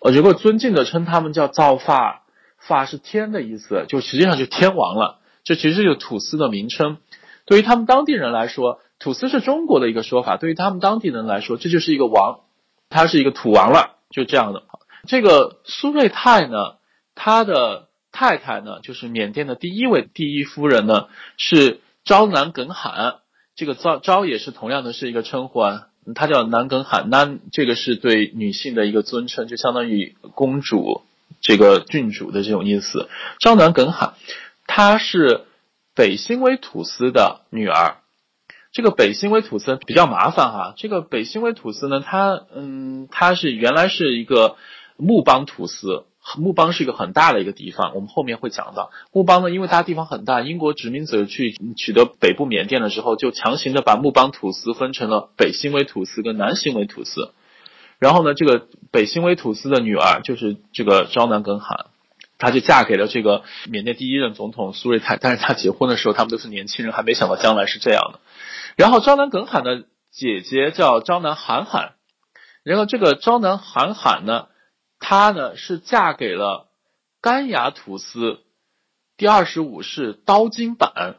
[0.00, 2.24] 呃，如果尊敬的称他们叫造发，
[2.58, 5.17] 发是天的意思，就实际上就天王了。
[5.48, 6.98] 这其实是土司的名称，
[7.46, 10.36] 对于他们当地人来说，土司是中国的一个说法。
[10.36, 12.40] 对于他们当地人来说，这就是一个王，
[12.90, 14.64] 他是一个土王了，就这样的。
[15.06, 16.74] 这个苏瑞泰呢，
[17.14, 21.06] 他的太太呢，就是缅甸的第一位第一夫人呢，
[21.38, 23.20] 是昭南耿罕。
[23.56, 31.00] 这个昭昭也是同样的是一个称呼啊，他叫南耿罕，南这个是对女性的一个尊称，就相当于公主、
[31.40, 33.08] 这个郡主的这种意思。
[33.40, 34.12] 昭南耿罕。
[34.68, 35.46] 她是
[35.96, 37.96] 北辛威土司的女儿，
[38.70, 40.74] 这个北辛威土司比较麻烦哈。
[40.76, 44.54] 这个北辛威土司呢，他嗯，他是原来是一个
[44.96, 46.04] 木邦土司，
[46.36, 48.90] 木邦是一个很大的一个地方，我们后面会讲到。
[49.10, 57.32] 木邦呢，因为它地方很大，英国殖民者去取得北部缅甸的时候，就强行的把木邦土司分成了北辛威土司跟南辛威土司。
[57.98, 61.86] 然后呢，这个北辛威土司的女儿就是这个昭南耿罕。
[62.38, 68.20] 她就嫁给了这个缅甸第一任总统苏瑞泰，但是她结婚的时候他们都是年轻人，还没想到将来是这样的。
[68.76, 71.94] 然后昭南耿罕的姐姐叫昭南罕罕，
[72.62, 74.46] 然后这个昭南罕罕呢，
[75.00, 76.68] 她呢是嫁给了
[77.20, 78.40] 甘雅土司
[79.16, 81.16] 第二十五世刀金板。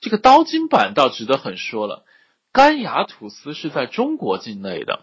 [0.00, 2.04] 这个刀金板倒值得很说了，
[2.52, 5.00] 甘雅土司是在中国境内的。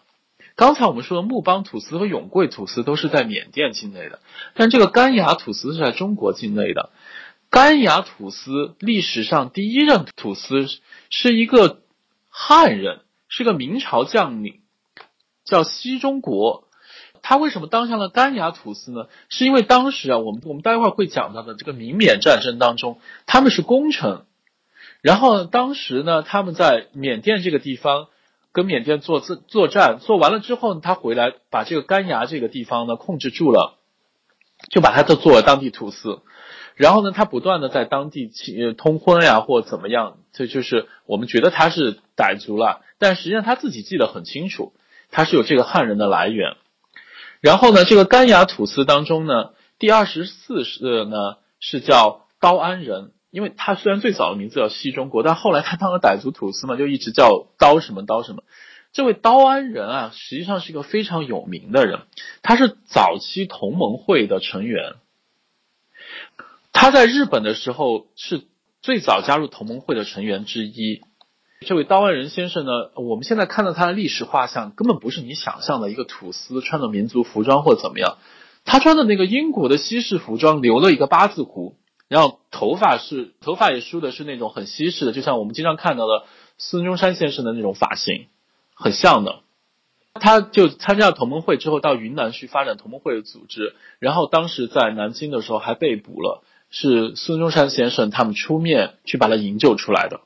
[0.56, 4.22] 刚才我们说的木邦土司和永贵土司都是在缅甸境内的，
[4.54, 6.91] 但这个甘雅土司是在中国境内的。
[7.50, 10.65] 甘雅土司历史上第一任土司
[11.10, 11.82] 是一个
[12.30, 14.62] 汉人，是个明朝将领，
[15.44, 16.70] 叫西中国。
[17.22, 19.08] 他为什么当上了甘雅土司呢？
[19.28, 24.24] 是因为当时啊，我们我们待会儿会讲到的这个明缅战争当中，他们是功臣。
[25.02, 28.08] 然后当时呢，他们在缅甸这个地方。
[28.56, 33.78] 跟缅甸作自作战，做完了之后呢，他回来把这个干崖这个地方呢控制住了，
[34.72, 36.22] 就把他都做当地土司。
[36.76, 38.32] 然后呢，他不断的在当地
[38.78, 44.72] 通婚呀，或怎么样，这就是我们觉得他是傣族了，但实际上他自己记得很清楚，
[45.12, 46.56] 他是有这个汉人的来源。
[47.41, 51.18] 然后呢，这个干崖土司当中呢，第二十四世呢
[51.60, 53.12] 是叫刀安人。
[53.36, 58.43] 因为他虽然最早的名字叫西中国，但后来他当了傣族土司嘛，就一直叫刀什么刀什么。
[58.93, 62.00] 这位刀安人啊，实际上是一个非常有名的人，
[62.43, 64.93] 他是早期同盟会的成员。
[66.71, 68.43] 他在日本的时候是
[68.82, 71.02] 最早加入同盟会的成员之一。
[71.60, 78.17] 这位刀安人先生呢，我们现在看到他的历史画像，根本不是你想象的一个土司穿的民族服装或怎么样，
[78.63, 81.76] 他穿的那个英国的西式服装，留了一个八字胡。
[82.08, 86.26] 然后头发是头发也梳的是那种很西式的，就像我们经常看到的
[86.58, 88.28] 孙中山先生的那种发型，
[88.74, 89.39] 很像的。
[90.13, 93.76] 他就参加了同盟会之后，到云南去发展同盟会的组织。
[94.00, 100.22] 然后当时在南京的时候还被捕了，是孙中山先生他们出面去把他营救出来的。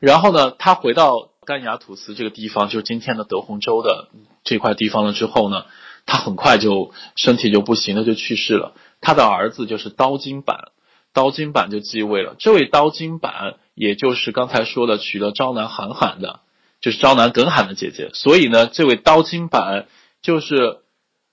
[0.00, 4.08] 然后呢，他回到甘雅土司这个地方，就是今天的德宏州的
[4.44, 5.64] 这块地方了之后呢，
[6.04, 8.74] 他很快就身体就不行了，就去世了。
[9.00, 10.72] 他的儿子就是刀金板。
[11.18, 12.36] 刀金板就继位了。
[12.38, 16.38] 这位刀金板，也就是刚才说的娶了昭南罕罕的，
[16.80, 18.10] 就是昭南耿罕的姐姐。
[18.14, 19.86] 所以呢，这位刀金板
[20.22, 20.78] 就是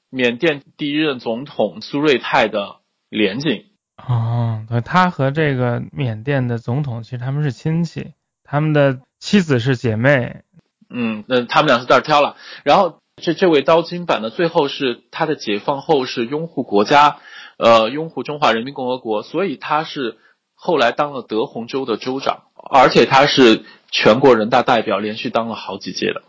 [0.09, 2.77] 缅甸第一任总统苏瑞泰的
[3.09, 3.65] 连襟。
[3.95, 8.13] 哦，他和这个缅甸的总统其实他们是亲戚，
[8.43, 10.41] 他们的妻子是姐妹。
[10.89, 12.37] 嗯，那他们俩是在挑了。
[12.63, 17.17] 然后这这位刀金板呢，最后是他的解放后是拥护国家。
[17.57, 20.17] 呃，拥护中华人民共和国，所以他是
[20.53, 26.23] 后来当了德宏州的州长，而且他是全国人大代表，连续当了好几届的。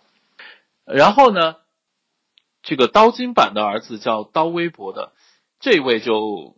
[0.85, 1.57] 然后呢，
[2.62, 5.12] 这个刀金版的儿子叫刀微博的，
[5.59, 6.55] 这位就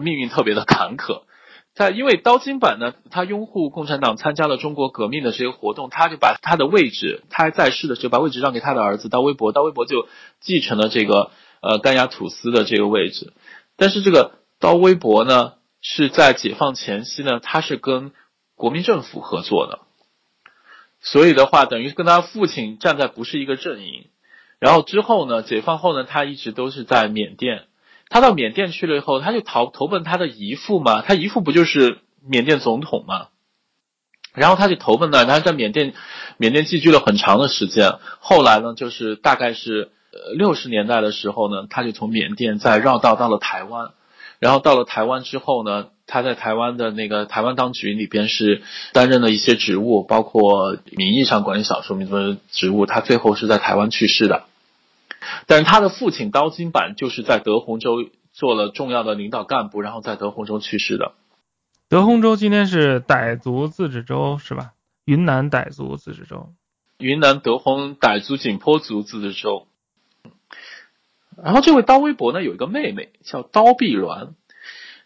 [0.00, 1.22] 命运特别的坎坷。
[1.76, 10.06] 他因为刀金版呢，他拥护共产党，参加了中国革命的这些活动，他就把他的位置，他还在世的时候把位置让给他的儿子刀微博，刀微博就
[10.40, 13.32] 继承了这个呃甘雅土司的这个位置。
[13.76, 18.12] 但是这个刀微博呢，是在解放前夕呢，他是跟
[18.54, 19.80] 国民政府合作的，
[21.00, 24.06] 所以的话，等于跟他父亲站在不是一个阵营。
[24.60, 27.64] 然后之后呢，解放后呢，他一直都是在缅甸。
[28.08, 33.28] 他到缅甸去了以后，他就投投奔他的姨父嘛，他姨父不就是缅甸总统嘛？
[34.32, 35.94] 然后他就投奔那，他在缅甸，
[36.38, 37.98] 缅甸寄居了很长的时间。
[38.20, 39.90] 后来呢，就是大概是
[40.36, 43.90] 六十年代的时候呢，他就从缅甸再绕道到了台湾。
[44.40, 48.62] 然后到了台湾之后呢，他在台湾的那个台湾当局里边是
[48.92, 52.84] 担任了一些职务，包括名义上管理少数民族的职务。
[52.84, 54.44] 他最后是在台湾去世的。
[55.46, 61.12] 但是他的父亲刀金板就是在德宏州做了重要的领导干部，然后在德宏州去世的。
[61.88, 64.72] 德宏州今天是傣族自治州是吧？
[65.06, 66.48] 云南傣族自治州。
[66.98, 69.66] 云南德宏傣族景颇族自治州。
[71.42, 74.30] 然后这位刀微博呢有一个妹妹叫刀碧鸾，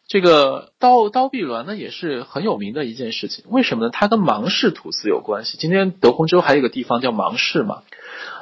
[0.06, 3.44] 这个刀刀碧鸾呢也是很有名的一件事情。
[3.48, 3.90] 为什么呢？
[3.90, 5.56] 它跟芒市土司有关系。
[5.58, 7.82] 今天德宏州还有一个地方叫芒市嘛。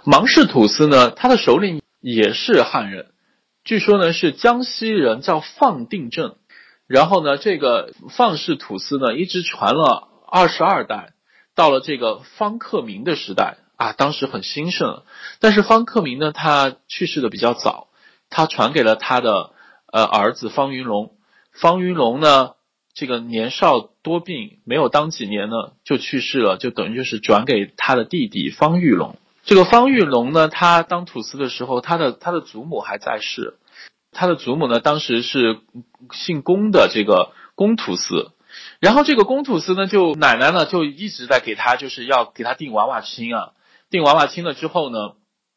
[0.05, 3.09] 芒市土司呢，他的首领也是汉人，
[3.65, 6.37] 据说呢是江西人，叫放定正。
[6.87, 11.15] 然后呢，这个放氏土司呢一直传了二十二代，
[11.57, 15.03] 到了这个方克明的时代啊，当时很兴盛。
[15.41, 17.89] 但是方克明呢，他去世的比较早，
[18.31, 19.53] 他传给了他的
[19.93, 21.15] 呃儿子方云龙。
[21.53, 22.51] 方云龙呢，
[22.93, 29.17] 这个年少多病，没有当几年呢就去世了，就等于就是转给他的弟弟方玉龙。
[29.45, 33.59] 这个方玉龙呢，他当土司的时候，他的他的祖母还在世，
[34.11, 35.61] 他的祖母呢，当时是
[36.13, 38.33] 姓龚的这个龚土司，
[38.81, 43.53] 然后这个龚土司呢，就奶奶呢就一直在给他就是要给他定娃娃亲啊，
[43.91, 45.13] 定娃娃亲了之后呢，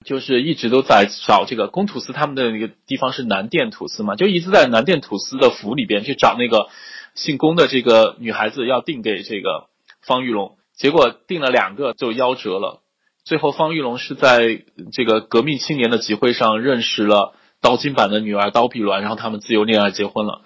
[0.05, 6.69] 就是一直都在找这个公土司他们的那个地方是南甸土司嘛，就一直在南甸土司的府里边去找那个
[7.15, 9.67] 姓龚的这个女孩子要定给这个
[10.01, 12.81] 方玉龙，结果定了两个就夭折了。
[13.25, 14.63] 最后，方玉龙是在
[14.93, 20.41] 这个革命青年的集会上认识了刀金版的女儿刀碧鸾，然后他们自由恋爱结婚了。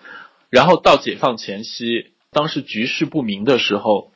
[0.50, 4.13] 然后到解放前夕，当时局势不明的时候，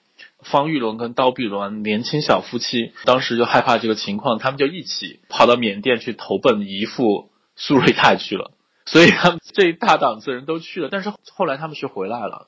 [0.51, 8.51] 方玉龙跟刀碧伦年轻小夫妻，当时就害怕这个情况，他们就一起跑到缅甸去投奔姨父苏瑞泰去了。
[8.85, 12.47] 所以他们这一大档子人都去了，但是后来他们是回来了。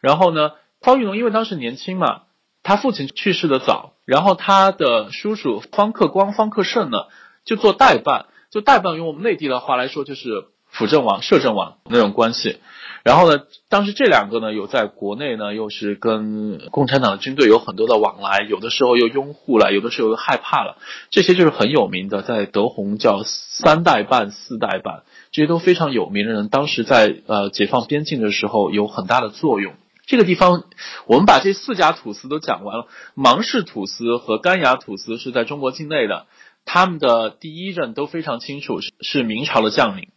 [0.00, 2.22] 然后呢，方玉龙因为当时年轻嘛。
[2.64, 6.98] 他父亲去世的早，然后他的叔叔方克光、方克胜呢，
[7.44, 12.58] 就做代办，就代办用我们内地的话来说，就是辅政王、摄政王那种关系。
[13.04, 20.76] 然后呢，当时这两个呢，有在国内呢，又是跟共产党的军队有很多的往来，有的时候又拥护了，有的时候又害怕了。
[21.10, 29.74] 这些就是很有名的，在德宏叫三代半、四代半，这些都非常有名的人，当时在呃解放边境的时候有很大的作用。
[30.06, 30.64] 这个地方，
[31.06, 32.86] 我们把这四家土司都讲完了。
[33.14, 36.26] 芒市土司和甘雅土司是在中国境内的，
[36.64, 40.08] 他们的第一任都非常清楚，是是明朝的将领。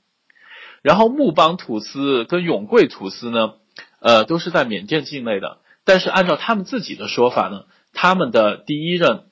[0.82, 3.54] 然后木邦土司跟永贵土司呢，
[4.00, 5.60] 呃，都是在缅甸境内的。
[5.84, 7.64] 但是按照他们自己的说法呢，
[7.94, 9.24] 他们的第一任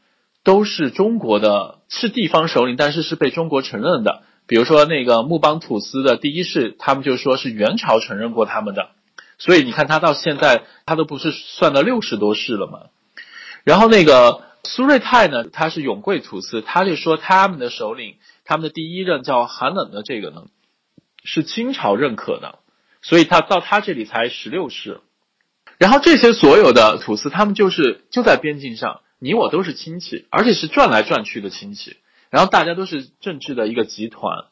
[0.43, 4.23] 都是中国的，是地方首领，但是是被中国承认的。
[4.47, 8.89] 比如说那个木邦土司的第一世，他们就说是元朝承认过他们的。
[9.37, 12.87] 所以你看，他到现在他都不是算到六十多世了吗？
[13.63, 20.45] 然后那个苏瑞泰呢，他是永贵土司，他就说他们的首领，他们的第一任叫寒冷的这个呢，
[21.23, 22.59] 是清朝认可的，
[23.01, 25.01] 所以他到他这里才十六世。
[25.77, 31.97] 然后这些所有的土司，他们就是就在边境上，你我都是亲戚，而且是转来转去的亲戚。
[32.29, 34.45] 然后大家都是政治的一个集团，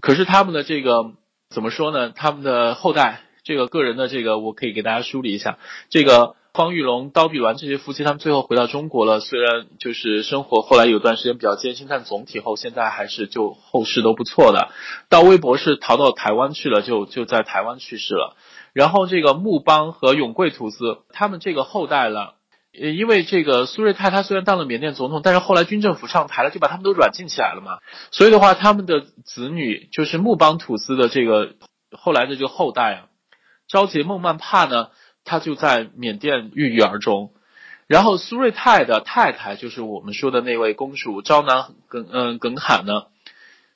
[0.00, 1.12] 可是他们的这个
[1.50, 2.10] 怎么说呢？
[2.10, 3.22] 他们的后代。
[3.44, 5.60] 这个个人的这个，我可以给大家梳理一下。
[5.88, 9.20] 这个方玉龙、刀碧鸾这些夫妻，他们最后回到中国了。
[9.20, 14.70] 虽然就是生活后来有段时间比较艰辛，但总体后现在还是就后事都不错的。
[15.08, 18.36] 刀微博是逃到台湾去了，就就在台湾去世了。
[18.72, 22.34] 然后这个木邦和永贵土司，他们这个后代了，
[22.78, 27.78] 呃因为这个苏瑞泰他虽然当了缅甸总统，但是后来军政府上台了，就把他们都软禁起来了嘛。
[28.10, 31.54] 所以的话，他们的子女就是木邦土司的这个
[31.90, 33.06] 后来的这个后代啊。
[33.68, 34.90] 昭杰孟曼帕呢，
[35.26, 37.32] 他就在缅甸郁郁而终。
[37.86, 43.04] 然后苏瑞泰的太太，就是我们说的那位公主昭南耿嗯耿罕呢，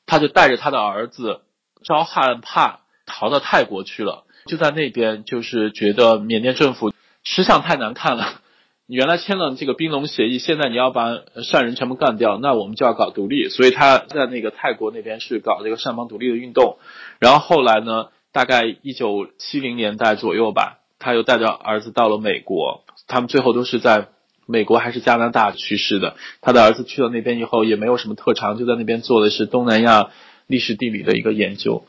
[0.06, 1.42] 他就带着他的儿子
[1.84, 4.24] 昭汉帕逃到泰国去了。
[4.46, 6.92] 就在那边就是觉得缅甸政府
[7.22, 8.40] 吃相太难看了。
[8.88, 13.48] 你原来签了这个冰龙协议，现在你要把善人全部干掉，那我们就要搞独立。
[13.48, 16.78] 所以他在那个泰国那边是搞这个善邦独立的运动。
[17.20, 22.84] 然后后来呢，大概一九七零年代左右吧，他又带着儿子到了美国。
[23.08, 24.06] 他们最后都是在
[24.46, 26.14] 美国还是加拿大去世的。
[26.40, 30.10] 他的儿子去了那边以后，也没有什么特长，就在那边做的是东南亚
[30.46, 31.84] 历史地理的一个研究。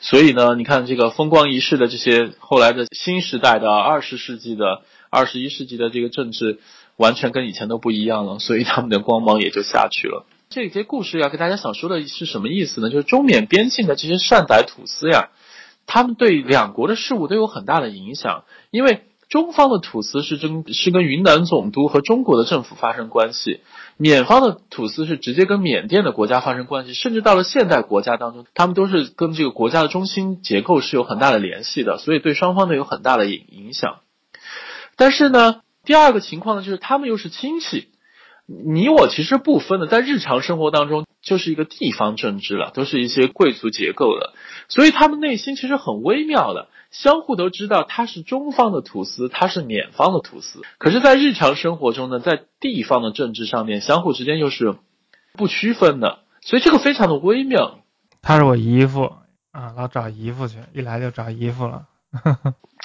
[0.00, 4.80] 所以呢，你看这个风光一世的这些后来的新时代的二十世纪的。
[5.10, 6.58] 二十一世纪的这个政治
[6.96, 10.26] 完全跟以前都不一样了，所以他们的光芒也就下去了。
[10.50, 12.90] 这些故事要跟大家想说的是什么意思呢？
[12.90, 15.28] 就是中缅边境的这些善歹土司呀，
[15.86, 18.44] 他们对两国的事务都有很大的影响。
[18.70, 23.60] 因为中方的土司是跟是跟云南总督和中国的政府发生关系，
[23.96, 34.00] 缅方的土司是直接跟缅甸的国家发生关系，甚至到了现代国家当中，他们都是跟这个国家的中心结构是有很大的联系的，所以对双方都有很大的影影响。
[34.96, 37.88] 但是呢，第二个情况呢，就是他们又是亲戚，
[38.46, 44.34] 你我其实不分的，在日常生活当中就是一个地方政治了，都是一些贵族结构的，
[44.68, 54.76] 所以他们内心其实很微妙的，相互都知道他是中方的土司，他是缅方的土司，可是，在日常生活中呢，在地方的政治上面，相互之间又是
[55.32, 57.78] 不区分的，所以这个非常的微妙。
[58.20, 59.10] 他是我姨父
[59.52, 61.86] 啊，老找姨父去，一来就找姨父了。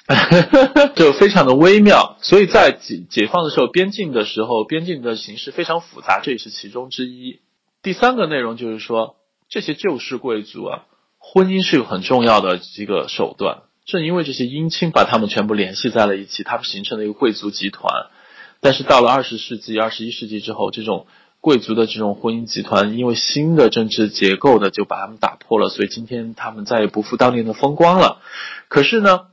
[0.96, 7.42] 就非常的微妙，所以在解解放的时候，边境的时候，边境的形势非常复杂，这也是其中之一。
[7.84, 9.18] 第三个内容就是说，
[9.50, 10.86] 这些旧式贵族啊，
[11.20, 13.60] 婚姻是有很重要的一个手段。
[13.86, 18.08] 正因为这些姻亲把他们全部联系在了一起，他们形成了一个贵族集团。
[18.62, 21.06] 但是到了二十世纪、二十一世纪之后，这种
[21.40, 28.22] 贵族的这种婚姻集团，因为新的政治结构的就把他们打破了，所以今天他们再也不复当年的风光了。
[28.70, 29.28] 可是呢？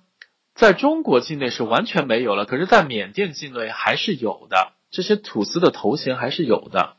[0.57, 4.73] 在中国境内是完全没有了，可是，在缅甸境内还是有的。
[4.91, 6.97] 这些土司的头衔还是有的，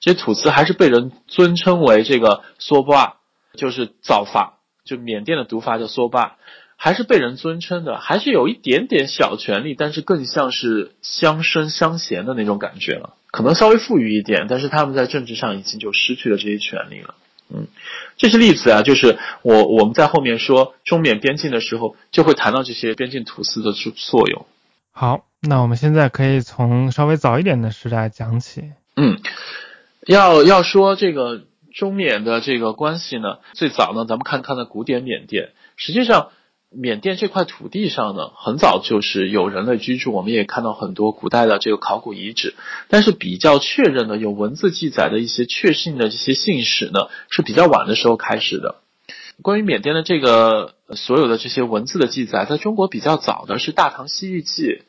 [0.00, 3.16] 这些土司还是被人尊称为这个梭巴，
[3.54, 6.36] 就是造法，就缅甸的读法叫梭巴，
[6.76, 17.14] 还是被人尊称的，还是有一点点小权力，但是更像是相生相嫌的那种感觉了，可能稍微富裕一点，但是他们在政治上已经就失去了这些权利了。
[17.50, 17.66] 嗯，
[18.16, 24.46] 这些例子啊，就是我我们在后面说中缅边境的时候，就会谈到这些边境土司的作作用。
[24.92, 28.72] 好，那我们现在可以从稍微早一点的时代讲起。
[28.96, 29.18] 嗯，
[30.06, 31.44] 要要说这个
[31.74, 36.30] 中缅的这个关系呢，最早呢，咱们看看的古典缅甸，实际上。
[36.70, 42.54] 缅甸这块土地上呢，很早就是有人类居住，我们也看到很多古代的这个考古遗址。
[42.88, 48.76] 但是比较确认的有文字记载的一些确信的这些信史呢，是比较晚的时候开始的。
[49.40, 54.62] 关于缅甸的这个所有的这些文字的记载，在中国比较早的是《大唐西域记》。《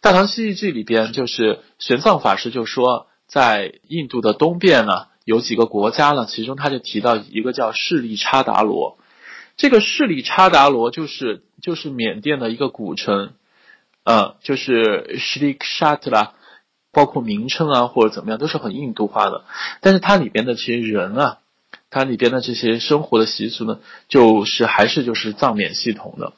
[0.00, 8.98] 大唐西域记》里边就是玄奘法师就说，在印度的东边呢，有几个国家呢，其中他就提到一个叫势力差达罗。
[9.58, 13.32] 这个势力差达罗就是就是缅甸的一个古城，
[14.04, 16.32] 呃，就是势力沙特拉，
[16.92, 19.44] 包括名称啊或者怎么样都是很印度化的，
[19.80, 21.38] 但是它里边的这些人啊，
[21.90, 26.32] 它里边的这些生活的习俗呢，就是还是就是藏缅系统的。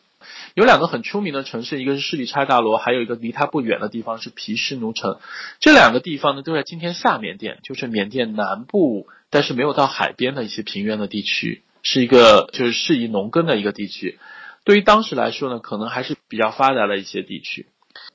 [0.55, 5.19] 有两个很出名的城市，一个是势力差达罗，还有一个离它不远的地方是皮什奴城。
[5.61, 11.63] 这两个地方呢，都在今天下缅甸，就是缅甸南部，但是没有到海边的一些平原的地区。
[11.83, 14.19] 是一个就是适宜农耕的一个地区，
[14.65, 17.67] 对于当时来说呢，可能还是比较发达的一些地区。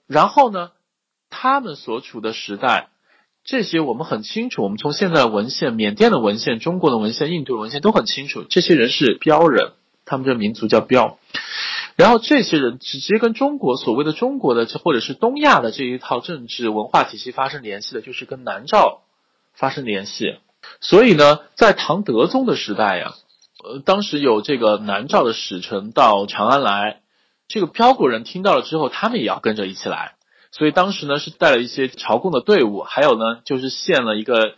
[0.07, 0.71] 然后呢，
[1.29, 2.89] 他们所处的时代，
[3.43, 4.63] 这些我们很清楚。
[4.63, 9.73] 我们从现在的文献、缅甸的文献、中国的文献、印度的文献都很清楚，这些人是标人，
[10.05, 11.17] 他们这民族叫标。
[11.95, 19.01] 然后这些人直接跟中国所谓的中国的或者是东亚的这一套政治文化体系发生联系的，就是跟南诏
[19.53, 20.37] 发生联系。
[20.81, 23.15] 所以呢，在唐德宗的时代呀。
[23.67, 27.01] 呃，当时有这个南诏的使臣到长安来，
[27.47, 30.13] 这个标国人听到了之后，他们也要跟着一起来，
[30.51, 34.53] 所以当时呢是带了一些朝贡的队伍，还有呢就是献了一个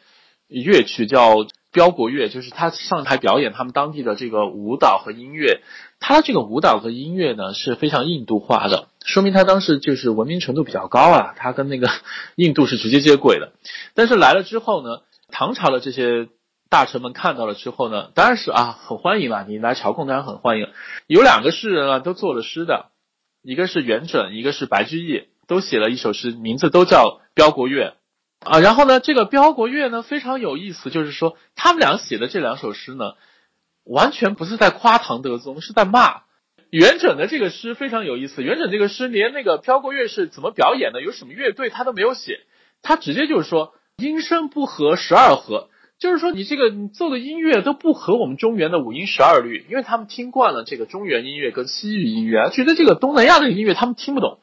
[0.50, 5.62] 乐曲叫标国乐，就是他上台表演他们当地的这个舞蹈和音乐，
[6.02, 11.90] 他这个舞蹈和音乐呢是非常印度化的，说明他当时就是文明程度比较高啊，他跟那个
[12.36, 13.54] 印度是直接接轨的。
[13.94, 15.00] 但是来了之后呢，
[15.32, 16.28] 唐朝的这些。
[16.70, 19.44] 大臣们看到了之后呢，当然是啊，很欢迎嘛。
[19.44, 20.68] 你来朝贡当然很欢迎。
[21.08, 22.92] 有两个诗人啊，都做了诗的，
[23.42, 27.96] 一个是元稹，一个是白居易，都写了一首诗，名字都叫《标国乐》
[28.50, 28.60] 啊。
[28.60, 33.14] 然后呢，这个《标国乐》呢非常有意思，就是说他们俩写的这两首诗呢，
[33.84, 36.24] 完全不是在夸唐德宗，是在骂。
[36.70, 42.42] 元稹的这个诗非常有意思，元稹这个诗连那个飘过乐是怎么表演的，有什么乐队他都没有写，
[42.82, 54.40] 他直接就是说音声不合十二和，就是说你这个你奏的音乐都不合我们中原的五音十二律，因为他们听惯了这个中原音乐跟西域音乐，觉得这个东南亚的音乐他们听不懂，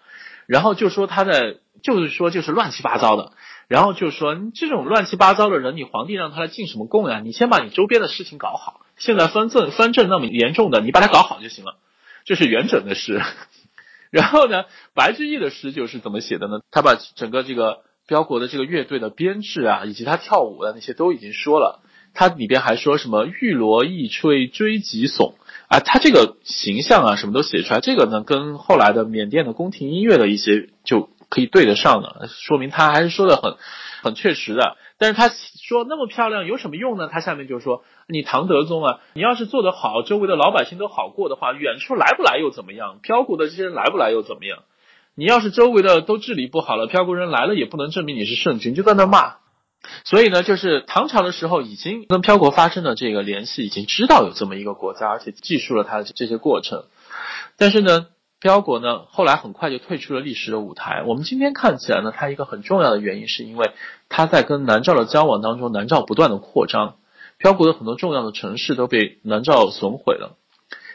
[0.46, 3.32] 然后就说他在就是说就是乱七八糟的。
[3.66, 7.20] 然后就说这种乱七八糟的人，你皇帝让他来进什么贡呀？
[7.20, 8.82] 你先把你周边的事情搞好。
[8.98, 11.78] 现在藩镇藩镇那么严重的，你把它搞好就行了。
[12.26, 13.22] 这是元稹的诗。
[14.10, 16.60] 然后呢，白居易的诗就是怎么写的呢？
[16.70, 21.80] 他把整个这个标国的这个乐队的编制啊，以及他跳舞的那些都已经说了。
[22.14, 25.34] 他里边还说什么玉罗一吹追急耸
[25.68, 27.80] 啊，他这个形象啊，什么都写出来。
[27.80, 31.10] 这个呢，跟后来的缅甸的宫廷音乐的一些就。
[31.30, 33.56] 可以对得上了，说明他还是说的很
[34.02, 34.76] 很确实的。
[34.98, 37.08] 但是他说那么漂亮有什么用呢？
[37.10, 43.00] 他下面就说你唐德宗啊，你要是做得好，周围的老百姓都好过的话，远处来不来又怎么样？
[43.02, 44.62] 漂国的这些人来不来又怎么样？
[45.14, 49.36] 你要是周围的都治理不好了，漂国人来了也不能证明你是圣君，就在那骂。
[50.04, 56.84] 所以呢，就是唐朝的时候已经跟漂国发生了这个联系，已经知道有这么一个国家，而且记述了他的这些过程。
[57.56, 58.06] 但是呢。
[58.40, 61.02] 漂国呢，后来很快就退出了历史的舞台。
[61.06, 63.70] 我们今天看起来呢，它一个很重要的原因，是因为
[64.10, 66.96] 它在跟南诏的交往当中，南诏不断的扩张，
[67.38, 70.36] 漂国的很多重要的城市都被南诏损毁了。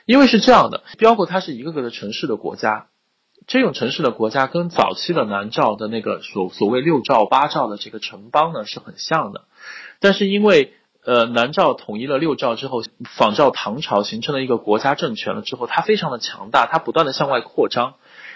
[0.06, 2.86] 因为是这样的，漂国它是一个个的城市的国家，
[3.50, 9.44] 这种城市的国家跟早期的南诏的那个所所谓六诏八诏的这个城邦呢是很像的，
[10.00, 10.74] 但是因为。
[11.02, 12.84] 呃，南诏统一了六诏之后，
[13.16, 17.96] 仿照唐朝形成了一个国家政权了之后，它非常的强大，它不断的向外扩张。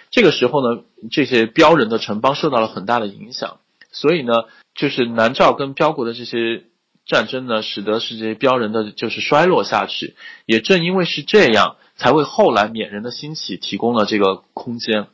[0.09, 3.57] 这个时候呢，这些标人的城邦受到了很大的影响，
[3.91, 4.33] 所以呢，
[4.75, 6.63] 就是南诏跟标国的这些
[7.05, 10.15] 战争呢，使得是这些标人的就是衰落下去。
[10.45, 15.07] 也正因为是这样，才为后来缅人的兴起提供了这个空间。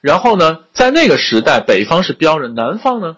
[0.00, 3.16] 然后呢，在那个时代，北方是标人，南方呢？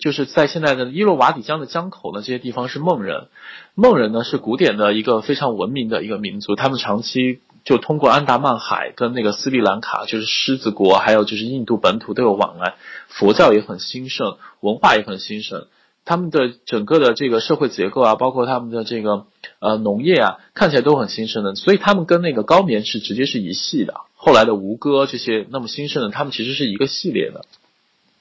[0.00, 3.28] 就是在现在的伊洛瓦底江的江口呢，这些地方是孟人。
[3.76, 12.74] 孟人呢是古典的一个非常文明的一个民族，他们长期就通过安达曼海跟那个斯里兰卡，就是狮子国，还有就是印度本土都有往来，
[13.06, 15.68] 佛教也很兴盛，文化也很兴盛。
[16.06, 19.26] 他们的整个的这个社会结构啊，包括他们的这个
[19.58, 21.54] 呃农业啊，看起来都很兴盛的。
[21.54, 24.00] 所以他们跟那个高棉是直接是一系的。
[24.14, 27.44] 后来的吴哥这些那么兴盛的，他们其实是一个系列的。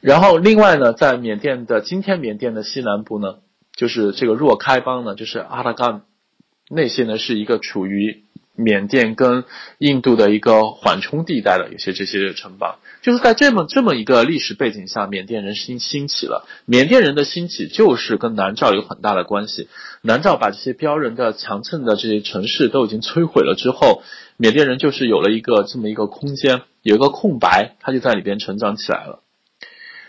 [0.02, 3.36] 然后，另外呢，在缅甸的今天缅甸的西南部呢，
[3.76, 6.02] 就是这个若开邦呢，就是阿拉干
[6.70, 8.24] 那些呢，是一个处于
[8.56, 9.43] 缅甸跟
[9.78, 16.47] 印度的一个缓冲地带的，有些这些城邦，就是在这么这么一个历史背景下，缅甸人兴兴起了。
[16.66, 19.68] 缅甸人的兴起就是跟南诏有很大的关系。
[20.01, 24.03] 南诏把这些标人的强盛的这些城市都已经摧毁了之后，
[24.38, 29.22] 缅甸人就是有了一个这么一个空间，有一个空白，他就在里边成长起来了。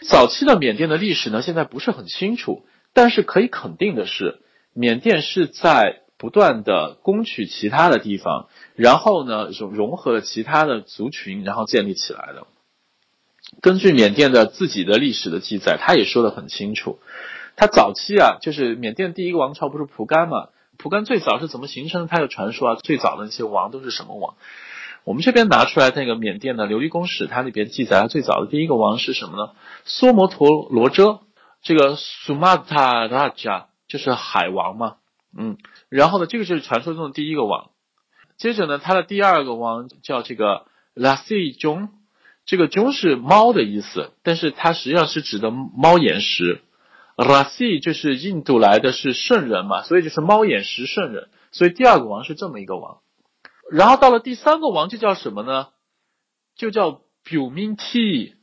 [0.09, 4.41] 早期的缅甸的历史呢，现在不是很清楚，但是可以肯定的是，
[4.73, 12.47] 缅甸是在不断的攻取其他的地方，然后呢，融融合了其他的族群，然后建立起来的。
[13.61, 16.99] 根据缅甸的自己的历史的记载，他也说的很清楚，
[17.55, 20.49] 他早期啊，就是缅甸第一个王朝不是蒲甘嘛？
[20.79, 22.07] 蒲甘最早是怎么形成的？
[22.09, 24.35] 他有传说啊，最早的那些王都是什么王？
[25.05, 29.53] 我们这边拿出来那个缅甸的琉璃宫史，它里边记载了最早的第一个王是什么呢？
[29.87, 31.21] 梭摩陀罗遮，
[31.63, 34.97] 这个苏玛塔拉加就是海王嘛，
[35.37, 35.57] 嗯，
[35.89, 37.71] 然后呢，这个就是传说中的第一个王。
[38.37, 41.89] 接着呢，他的第二个王叫这个拉西中，
[42.45, 46.61] 这个中是猫的意思，但是它实际上是指的猫眼石。
[47.17, 52.99] 拉西就是印度来的是圣人嘛，所以就是猫眼石圣人，所以第二个王是这么一个王。
[53.73, 55.69] 然后到了第三个王就叫什么呢？
[56.57, 58.35] 就叫表明 T，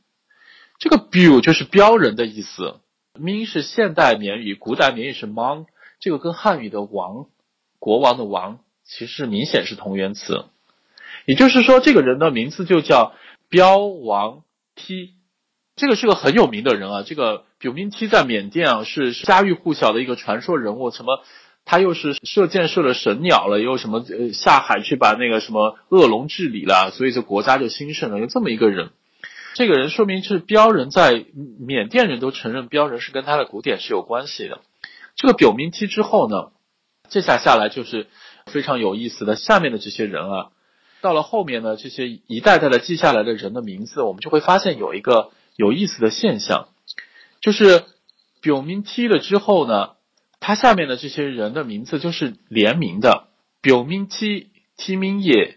[0.80, 2.80] 这个表就是标人的意思，
[3.14, 5.66] 明是现代缅语，古代缅语是 Mon，
[6.04, 7.28] 这个跟汉语的王，
[7.78, 10.44] 国王的王，其实明显是同源词。
[11.24, 13.14] 也就是说，这个人的名字就叫
[13.48, 14.42] 标王
[14.74, 15.14] T，
[15.76, 17.02] 这个是个很有名的人啊。
[17.06, 21.24] 这个表明 T 在缅甸啊是家喻户晓的一个传说人物，什么？
[21.64, 28.18] 他又是射箭射了神鸟了，又什么呃下海去把那个什么恶龙治理了，所以这国家就兴盛了。
[28.18, 28.90] 有这么一个人，
[29.54, 31.24] 这个人说明是标人，在
[31.58, 34.60] 缅甸人都承认标人是跟他的古典是有关系的。
[35.16, 36.52] 这个表明期之后呢，
[37.08, 38.08] 这下下来就是
[38.46, 39.36] 非常有意思的。
[39.36, 40.50] 下面的这些人啊，
[41.00, 46.68] 到了后面呢，这些一代代的记下来的人的名字，我们就会发现有一个有意思的现象，
[47.40, 47.84] 就是
[48.40, 49.90] 表明期了之后呢。
[50.46, 53.28] 他下面的这些人的名字就是联名的，
[53.62, 55.56] 表明 T T 名业，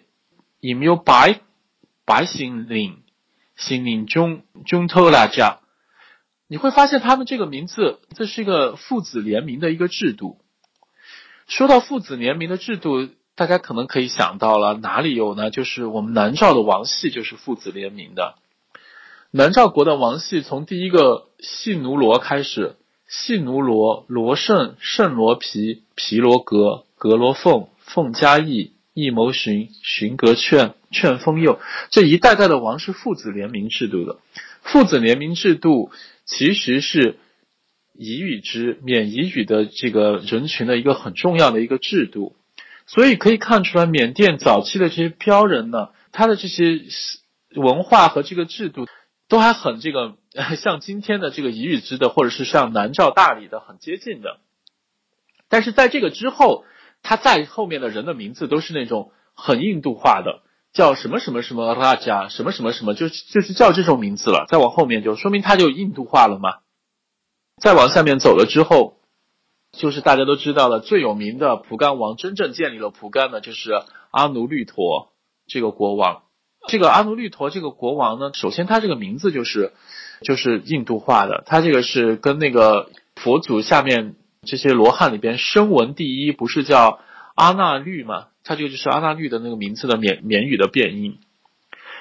[0.61, 1.41] 也没有百
[2.05, 3.03] 百姓领
[3.57, 5.59] 心领中中偷拉家。
[6.47, 10.37] 你会发现他们这个名字，这是一个父子联名的一个制度。
[11.47, 15.51] 说到父子联名的制度，大家可能可以想到了哪里有呢？
[15.51, 18.35] 就是我们南诏的王系就是父子联名的。
[19.31, 22.77] 南诏国的王系从第一个系奴罗开始，
[23.07, 34.17] 系奴罗、罗胜、胜罗皮、皮罗格、格罗凤、凤嘉义、义谋寻、寻格劝、劝封佑，这一代代的王是父子联名制度的。
[34.61, 35.91] 父子联名制度
[36.27, 37.17] 其实是
[37.95, 42.35] 彝语之缅彝语的这个人群的一个很重要的一个制度，
[42.85, 46.81] 所以可以看出来，缅甸早期的这些漂人呢，他的这些
[47.55, 48.87] 文化和这个制度
[49.27, 50.17] 都还很这个
[50.61, 54.39] 像今天的这个彝语支的，或者是像南诏大理的很接近的。
[55.49, 56.65] 但是在这个之后，
[57.01, 60.43] 他在后面的人的名字都是那种很印度化的。
[60.73, 64.45] 叫什么什么什么拉加什么什么什么，就就是叫这种名字了。
[64.47, 66.59] 再往后面就说明他就印度化了嘛。
[67.59, 68.99] 再往下面走了之后，
[69.71, 73.71] 就是大家都知道了最有名的蒲甘王，真正建立了蒲甘的，就是
[74.11, 75.13] 阿努律陀
[75.47, 76.21] 这个国王。
[76.67, 79.73] 这个阿努律陀这个国王呢，首先他这个名字就是
[80.21, 86.99] 就是印度化的，他这个是跟那个佛祖下面这些罗汉里边声闻第一，不是叫
[87.35, 88.27] 阿那律吗？
[88.47, 91.19] 他这个就是阿那律的那个名字的缅缅语的变音。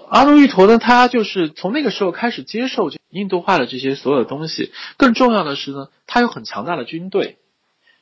[0.09, 4.70] 阿努律陀呢，他就是从那个时候开始接受印度化的这些所有的东西。
[4.97, 7.38] 更重要的是呢，他有很强大的军队。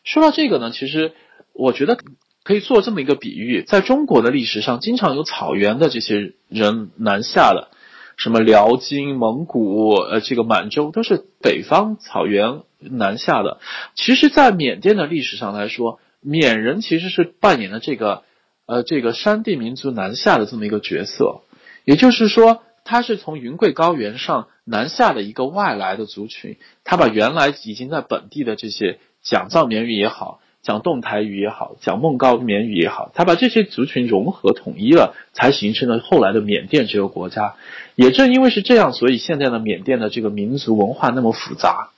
[0.03, 1.13] 说到这个呢，其实
[1.55, 1.99] 我觉得
[2.43, 7.71] 可以做这么一个比喻：在中国的历史上，经常有草原的这些人南下的，
[8.19, 13.61] 什么辽金、蒙古、呃，这个满洲都是北方草原南下的。
[13.95, 18.25] 其实，在缅甸的历史上来说，缅人其实是扮演了这个。
[18.67, 21.43] 呃，这个山地民族南下的这么一个角色，
[21.85, 37.57] 也就是说，他是从云贵高原上南下的一个外来的族群，他把原来已经在本地的这些讲藏缅语也好，讲侗台语也好，讲孟高缅语也好，他把这些族群融合统一了，才形成了后来的缅甸这个国家。
[37.97, 41.91] 也正因为是这样，所以现在的缅甸的这个民族文化那么复杂。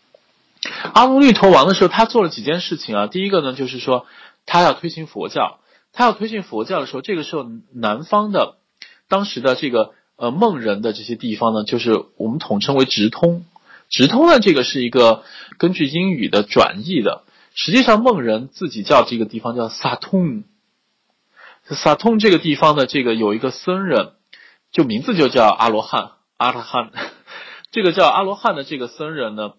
[0.94, 4.04] 阿努律陀王的时候，他做了几件事情啊，第一个呢，就是说
[4.46, 5.58] 他要推行佛教。
[5.96, 8.58] 他要推进佛教的时候，这个时候南方的
[9.08, 13.46] 当时的这个呃孟人的这些地方呢，就是我们统称为直通。
[13.88, 15.24] 直通呢，这个是一个
[15.56, 17.24] 根据英语的转译的。
[17.54, 20.44] 实际上孟人自己叫这个地方叫萨通。
[21.64, 24.12] 萨通这个地方的这个有一个僧人，
[24.70, 26.90] 就名字就叫阿罗汉阿罗汉。
[27.72, 29.54] 这个叫阿罗汉的这个僧人呢，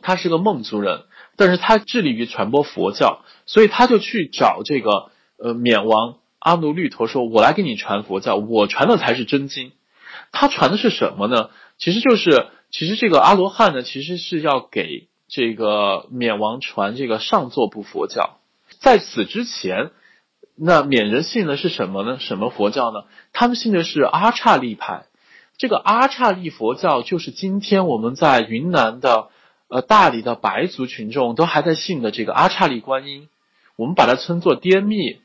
[0.00, 5.10] 他是个孟族人，但是他致力于传播佛教，所以他就去找这个。
[5.44, 9.72] 呃，缅王阿努律陀说：“我来给你传佛教，我传的才是真经。
[10.32, 11.50] 他传的是什么呢？
[11.76, 18.38] 其实就是，其实这个阿罗汉呢，其实是要给这个缅王传这个上座部佛教。
[18.80, 19.90] 在此之前，
[20.56, 22.16] 那缅人信的是什么呢？
[22.20, 23.00] 什么佛教呢？
[23.34, 25.04] 他们信的是阿刹利派。
[25.58, 29.28] 这个阿刹利佛教就是今天我们在云南的
[29.68, 33.28] 呃大理的白族群众都还在信的这个阿刹利观音，
[33.76, 35.18] 我们把它称作滇密。”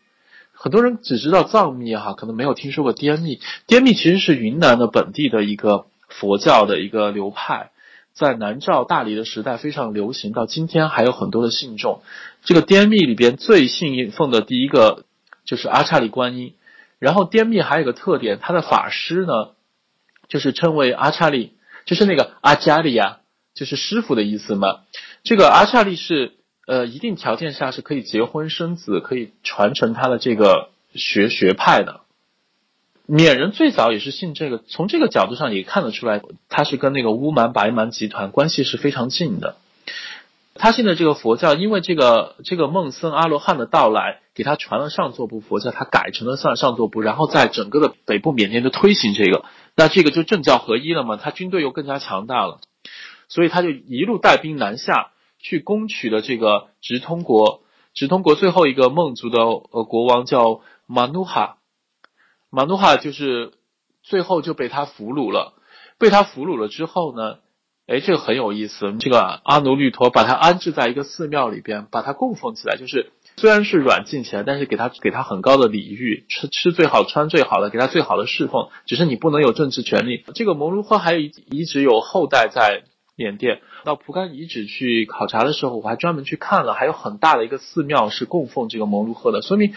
[0.61, 3.39] 很多人只知道藏密哈，可能没有听说过滇密。
[3.65, 7.71] 滇密其实是云南的本地的一个佛教的一个流派，
[8.11, 12.01] 在南诏大理的时代非常流行，到今天还有很多的信众。
[12.43, 15.05] 这个滇密里边最信奉的第一个
[15.45, 16.55] 就是阿刹利观音。
[16.99, 19.51] 然后滇密还有个特点，它的法师呢，
[20.27, 21.53] 就是称为阿刹利，
[21.85, 23.19] 就是那个阿加利亚，
[23.53, 24.81] 就是师傅的意思嘛。
[25.23, 26.33] 这个阿刹利是。
[26.69, 32.01] 呃，一定条件下是可以结婚生子，可以传承他的这个学学派的。
[33.07, 39.55] 缅人最早也是信这个，从这个角度上也看得出来，他是跟那个乌蛮白蛮集团关系是非常近的。
[40.53, 49.43] 他信的这个佛教，因为这个这个孟僧阿罗汉的到来，给他传了上座部佛教，他改成了上上座部，然后在整个的北部缅甸就推行这个，
[49.75, 52.59] 那这个就政教合一了嘛，他军队又更加强大了，
[53.27, 55.09] 所以他就一路带兵南下。
[55.39, 57.63] 去攻取了这个直通国，
[57.93, 61.57] 直通国最后一个孟族的呃国王叫马努哈，
[62.49, 63.53] 马努哈就是
[64.03, 65.53] 最后就被他俘虏了，
[65.97, 67.37] 被他俘虏了之后呢，
[67.87, 80.25] 哎，这个很有意思，这个阿努律陀把他安置在一个寺庙里边，把他供奉起来，就是虽然是软禁起来，但是给他给他很高的礼遇，吃吃最好，穿最好的，给他最好的侍奉，只是你不能有政治权利。
[80.35, 82.83] 这个摩卢赫还一一直有后代在。
[83.19, 83.59] 缅甸。
[83.83, 89.73] 到蒲甘遗址去考察的时候，我还专门去看了，还有很大的一个寺庙是供奉这个蒙卢赫的，说明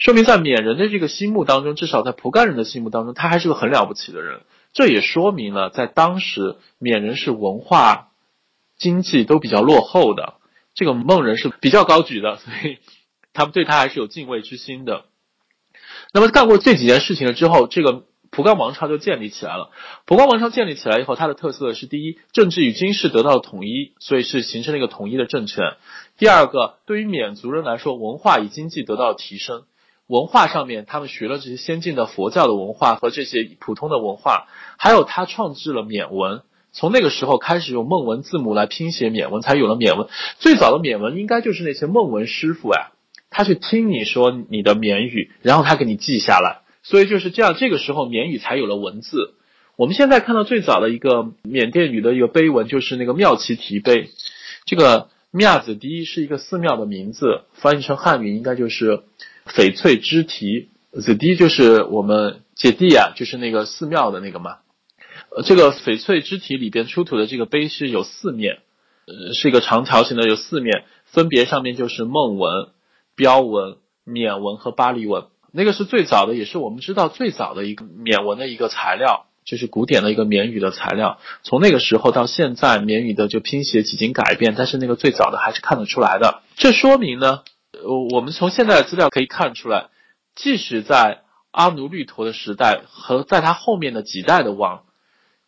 [0.00, 4.40] 说明在缅人的这个心目当中，至少在蒲甘人的心目当中，他还是个很了不起的人。
[4.72, 8.08] 这也说明了，在当时缅人是文化、
[8.76, 10.34] 经济都比较落后的，
[10.74, 12.78] 这个孟人是比较高举的，所以
[13.32, 15.04] 他们对他还是有敬畏之心的。
[16.12, 18.04] 那么干过这几件事情了之后，这个
[18.40, 19.68] 蒲甘王朝就建立起来了。
[20.06, 25.74] 蒲甘王朝建立起来以后，它的特色是：第一，政治与军事得到了统一，所以是形成了一个统一的政权；
[26.16, 29.64] 第二个，对于缅族人来说，文化与经济得到了提升。
[30.06, 36.40] 文化上面，他们学了这些先进的佛教的文化和这些普通的文化，还有他创制了缅文。
[36.72, 40.08] 从那个时候开始，用孟文字母来拼写缅文，才有了缅文。
[40.38, 42.92] 最早的缅文应该就是那些孟文师傅呀，
[43.28, 46.62] 他去听你说你的缅语，然后他给你记下来。
[46.82, 49.34] 所以就是这样，这个时候缅语才有了文字。
[49.76, 54.10] 我们现在看到最早的一个缅甸语的一个碑文，就是那个妙奇提碑。
[54.66, 59.02] 这个妙子第一是一个寺庙的名字，翻译成汉语应该就是。
[59.46, 64.58] 翡翠之题，the 第就是我们姐弟啊，就是那个寺庙的那个嘛。
[65.34, 68.58] 呃，这个翡翠之题里边出土的这个碑是有四面，
[69.06, 72.68] 呃，是一个长条形的，有四面，分别上面就是孟文、
[73.16, 75.24] 标文、缅文和巴利文。
[75.52, 81.18] 那个是最早的，也是我们知道最早的一个缅文的一个材料，就是古典的一个缅语的材料。
[81.42, 86.42] 从那个时候到现在，缅语的就拼写几经改变，但是那个最早的还是看得出来的。
[86.56, 87.42] 这说明呢。
[87.72, 89.86] 呃，我们从现在的资料可以看出来，
[90.34, 94.82] 即使在阿努律陀的时代和在他后面的几代的王，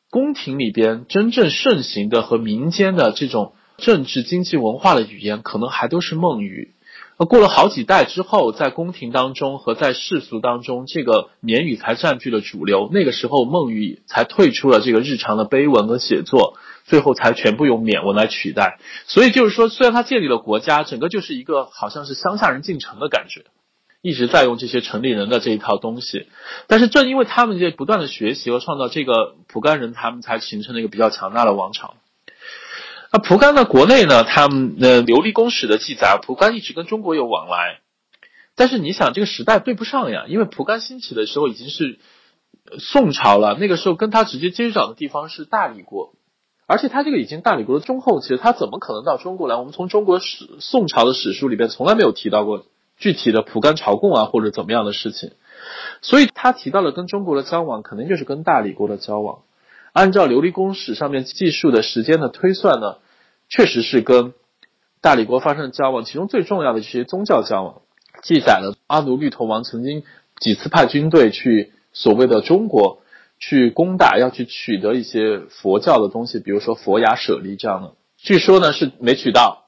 [0.09, 6.75] 宫廷里边真正盛行的和民间的这种政治、经济、文化的语言，可能还都是孟语。
[7.25, 12.89] 过了好几代之后，在宫廷当中和在世俗当中，这个缅语才占据了主流。
[12.93, 16.59] 那个时候，孟语才退出了这个日常的碑文和写作。
[16.85, 23.45] 最后才全部用缅文来取代，所以就是说，虽然他建立了国家，整个就是一个好像是乡下人进城的感觉，
[24.03, 26.27] 一直在用这些城里人的这一套东西。
[26.66, 31.95] 但是正因为他们这不断的学习和创造，这个蒲甘人他们才形成了一个比较强大的王朝。
[33.13, 37.81] 那蒲甘呢，国内呢，他们的琉璃公史的记载，蒲甘一直跟中国有往来，
[38.57, 41.99] 但是你想这个时代对不上呀，因为蒲甘兴起的时候已经是
[42.79, 46.15] 宋朝了，那个时候跟他直接接壤的地方是大理国。
[46.67, 49.57] 而且他这个已经大理国的中后期了，他怎么可能到中国来？
[49.57, 52.65] 我们从中国史宋朝的史书里边从来没有提到过
[52.97, 55.33] 具体的蒲甘朝贡啊或者怎么样的事情，
[56.01, 59.41] 所以他提到了跟中国的交往，肯定就是跟大理国的交往。
[59.93, 62.99] 按照琉璃宫史上面记述的时间的推算呢，
[63.49, 64.34] 确实是跟
[65.01, 66.05] 大理国发生交往。
[66.05, 67.82] 其中最重要的这些宗教交往，
[68.22, 70.03] 记载了阿努律陀王曾经
[70.38, 72.99] 几次派军队去所谓的中国。
[73.45, 77.95] 去攻打，要去取得一些佛教的东西，比如说佛牙舍利这样的。
[78.16, 79.64] 据说呢是没取到，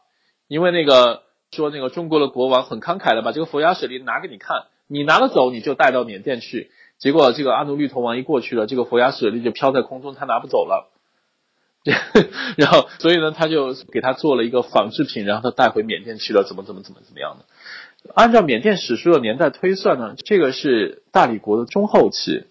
[0.46, 6.70] 因为那个说那个中国的国王很慷慨的把这个佛牙舍利拿给你看，你拿了走你就带到缅甸去。
[7.05, 10.90] 结果这个阿努绿头王一过去了，这个佛牙舍利就飘在空中，他拿不走了。
[12.57, 17.44] 然后所以呢他就给他做了一个仿制品，然后他带回缅甸去了，怎么怎么怎么怎么样的。
[18.14, 22.46] 按照缅甸史书的年代推算呢，这个是大理国的中后期。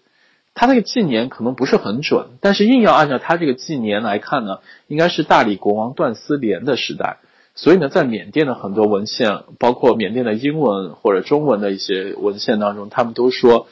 [0.54, 7.18] 他那个纪年可能不是很准，但是硬要按照他这个纪年来看呢，应该是大理国王段思廉的时代。
[7.56, 13.66] 所以呢，在缅甸的很多文献，包括缅甸的英文或者中文的一些文献当中，他们都说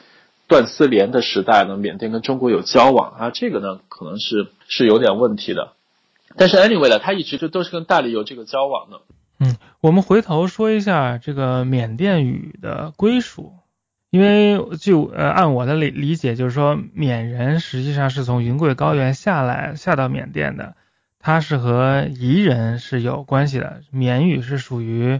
[0.53, 3.31] 断丝连的时代呢，缅甸跟中国有交往啊。
[3.31, 5.73] 这个呢，可能是是有点问题的。
[6.37, 9.01] 但是 anyway 呢，他一直就都是跟大理有这个交往的。
[9.39, 13.53] 嗯，我们回头说一下这个缅甸语的归属。
[14.11, 20.75] 因为就呃按我的理理解，就是说缅人实际上是从云贵高原下来下到缅甸的，
[21.17, 23.81] 它是和彝人是有关系的。
[23.89, 25.19] 缅语是属于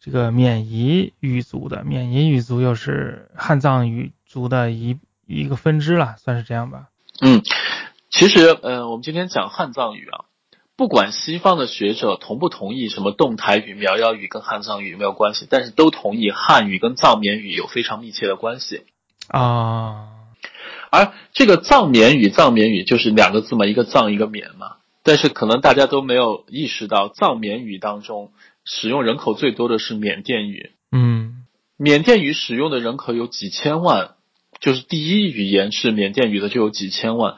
[0.00, 6.88] 这个缅彝语族的，缅彝语族又是汉藏语族的一一个分支了，算是这样吧。
[7.20, 7.40] 嗯，
[8.10, 10.24] 其实呃我们今天讲汉藏语啊。
[10.76, 18.82] 不管西方的学者同不同意什么动态语、苗瑶语跟汉藏语有没有关系，但是都同意汉语跟藏缅语有非常密切的关系
[19.28, 20.08] 啊。
[20.90, 24.78] 而这个藏缅语、藏缅语就是两个字嘛，一个藏一个缅嘛。
[25.04, 28.32] 但是可能大家都没有意识到，藏缅语当中
[28.64, 30.72] 使用人口最多的是缅甸语。
[30.90, 31.44] 嗯，
[31.76, 34.14] 缅甸语使用的人口有几千万，
[34.64, 37.36] 就是第一语言是缅甸语的就有几千万，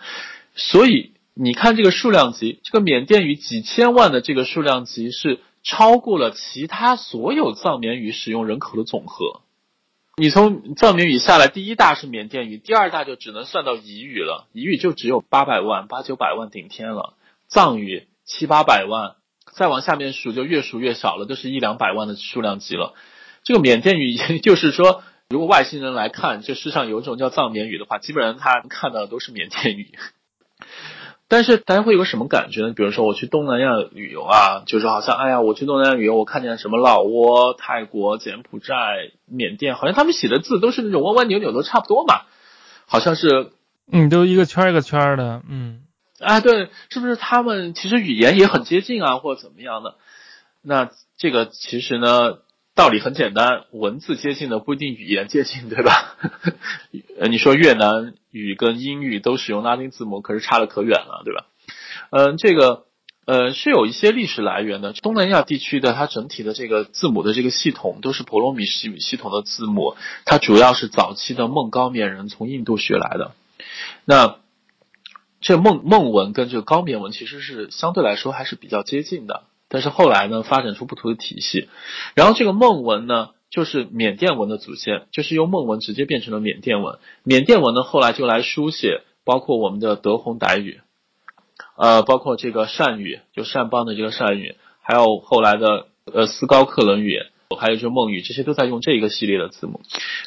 [0.54, 1.12] 所以。
[1.38, 9.42] 你看这个数量级，这个缅甸语几千万的这个数量级是超过了其他所有藏缅语使用人口的总和。
[10.16, 14.48] 你从藏缅语下来，第一大是缅甸语，第二大就只能算到彝语了。
[14.54, 17.12] 彝语就只有八百万、八九百万顶天了。
[17.48, 19.16] 藏语七八百万，
[19.52, 22.94] 再往下面数就越数越少了，都是一两百万的数量级了。
[23.44, 29.98] 这个缅甸语就是说，如果外星人来看这世上有一种叫藏缅语的话，基本上他看到的都是缅甸语。
[31.28, 32.72] 但是大家会有什么感觉呢？
[32.72, 42.22] 比如说我去东南亚旅游啊，就是好像哎呀，我去东南亚旅游，我看见什么老挝、泰国、柬埔寨、缅甸，好像他们写的字都是那种弯弯扭扭，都差不多嘛，
[42.86, 43.50] 好像是
[43.90, 45.82] 嗯，都一个圈一个圈的，嗯，
[46.20, 49.96] 啊，对，是不是他们其实语言也很接近啊，或者怎么样的？
[50.62, 52.38] 那这个其实呢？
[52.76, 56.14] 道理很简单，文字接近的不一定语言接近，对吧？
[57.18, 61.46] 呃，你说越南语跟英语都使用拉丁字母，可是差的可远了，对吧？
[62.10, 62.84] 嗯，这个
[63.24, 64.92] 呃是有一些历史来源的。
[64.92, 69.96] 东南亚地区的它整体的这个字母的这个系统都是婆罗米系系统的字母，
[70.26, 73.32] 它主要是早期的孟高棉人从印度学来的。
[74.04, 74.36] 那
[75.40, 79.44] 这孟孟文跟这个高棉文其实是相对来说还是比较接近的。
[79.68, 81.68] 但是后来呢，发展出不同的体系，
[82.14, 86.98] 然后这个孟文呢，就是缅甸文的祖先，就是由孟文直接变成了缅甸文。
[87.24, 90.80] 缅甸文呢，后来就来书写，包括我们的德宏傣语，
[91.76, 97.22] 呃，包括这个善语，就善邦的这个善语，还有后来的呃斯高克伦语，
[97.58, 99.80] 还有就是孟语，这些都在用这一个系列的字母。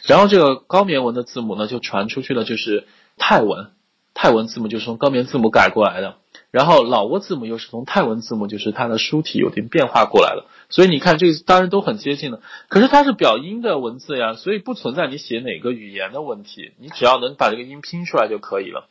[0.03, 2.87] 然后这个高棉文的字母呢，就传出去了，就是
[3.17, 3.71] 泰文，
[4.13, 6.17] 泰文字母就是从高棉字母改过来的。
[6.51, 18.87] 然后老挝字母又是从泰文字母，就是它的书体有点变化过来了，所以你看这个当然都很接近的，可是它是表音的文字呀，所以不存在你写哪个语言的问题，你只要能把这个音拼出来就可以了。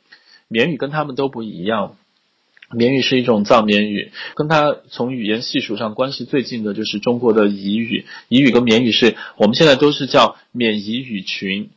[0.47, 1.97] 缅语跟他们都不一样，
[2.71, 11.71] 缅语是一种藏缅语，跟它从语言系数上关系最近的就是中国的彝语，彝语跟缅语是我们现在都是叫缅彝语群，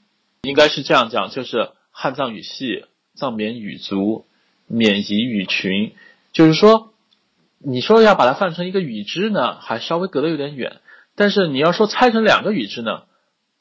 [0.43, 4.25] 应该是这样讲，就是汉藏语系、藏缅语族。
[4.71, 5.91] 缅彝语群，
[6.31, 6.93] 就是说，
[7.59, 10.77] 你说要把它放成一个语支呢，还稍微隔得有点远；
[11.15, 13.03] 但是你要说拆成两个语支呢，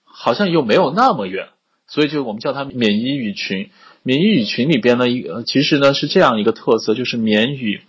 [0.04, 1.48] 好像又没有那么远。
[1.88, 3.70] 所以就我们叫它缅彝语群。
[4.04, 7.82] 缅彝语群里边呢，一个其实呢是这样一个特色，就是缅语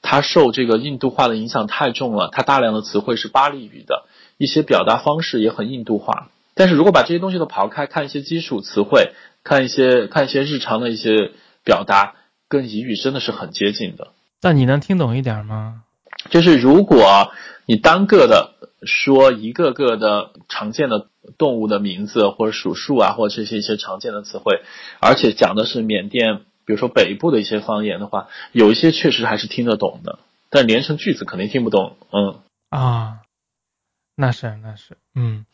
[0.00, 4.06] 它受这个印度化的影响太重了，它大量的词汇是巴利语的，
[4.38, 6.30] 一些表达方式也很印度化。
[6.54, 9.12] 但是如果把这些东西都刨开，看一些基础词汇，
[9.42, 11.32] 看一些看一些日常的一些
[11.64, 12.14] 表达。
[12.48, 15.82] 跟彝语真的是很接近的，但你能听懂一点吗？
[16.30, 17.32] 就是如果
[17.66, 18.54] 你单个的
[18.86, 24.62] 说一个个的常见的动物的名字，或者数数啊，或者这些一些常见的词汇，
[25.00, 30.18] 而且讲的是缅甸，比如说北部的一些方言的话，有一些确实还是听得懂的，
[30.50, 31.96] 但连成句子肯定听不懂。
[32.10, 32.40] 嗯
[32.70, 33.20] 啊，
[34.14, 35.46] 那是那是，嗯，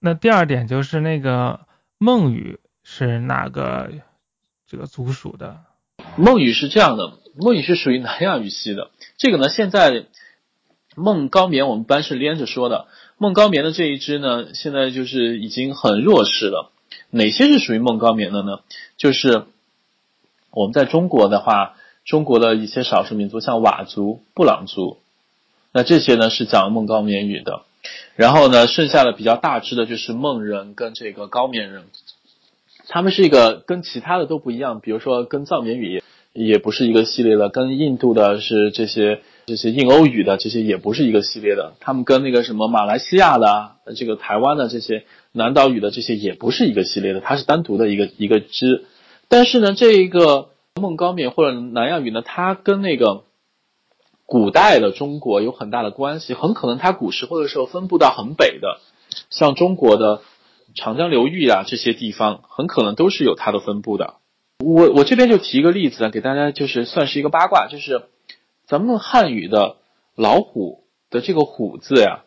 [0.00, 1.60] 那第二点就是那个
[1.98, 3.90] 孟语是哪个
[4.66, 5.60] 这个族属的？
[6.16, 8.90] 孟语是这样的，孟语是属于南亚语系的。
[9.18, 10.06] 这个呢，现在
[10.94, 12.86] 孟高棉我们班是连着说的。
[13.18, 16.70] 孟高棉的这一支呢，现在就是已经很弱势了。
[17.10, 18.60] 哪些是属于孟高棉的呢？
[18.96, 19.46] 就是
[20.50, 24.98] 我们在中国的话，中国的一些少数民族，像佤族、布朗族，
[25.72, 27.62] 那这些呢是讲孟高棉语的。
[28.14, 31.86] 然后呢，剩下的比较大支的就是孟人跟这个高棉人。
[32.88, 48.84] 他们是一个跟其他的都不一样，比如说跟藏缅语也不是一个系列的，跟印度的是这些这些印欧语的这些也不是一个系列的，他们跟那个什么马来西亚的这个台湾的这些南岛语的这些也不是一个系列的，它是单独的一个一个支。
[49.28, 53.22] 但是呢，这一个孟高棉或者南亚语呢，它跟那个
[54.26, 58.80] 古代的中国有很大的关系，很可能它古时候的时候分布到很北的，
[59.30, 60.20] 像中国的。
[60.74, 64.14] 长江流域啊，这些地方很可能都是有它的分布的。
[64.58, 68.04] 我我这边就提一个例子啊，给大家就是算是一个八卦，就是
[68.66, 69.76] 咱们汉语的
[70.16, 72.24] 老虎的这个虎字呀，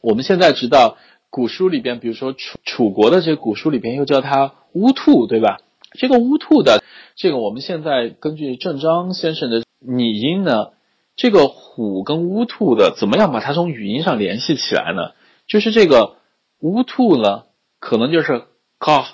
[0.00, 0.96] 我们现在知道
[1.30, 5.58] 古书里边，比如说楚楚国的这古书里边又叫它乌兔，对吧？
[5.92, 6.82] 这个乌兔的
[7.16, 10.70] 这个，我们现在根据郑章先生的拟音呢，
[11.16, 15.12] 这个虎跟乌兔的怎么样把它从语音上联系起来呢？
[15.46, 16.16] 就是这个
[16.60, 17.44] 乌兔呢。
[17.84, 18.44] 可能就是
[18.80, 19.04] ga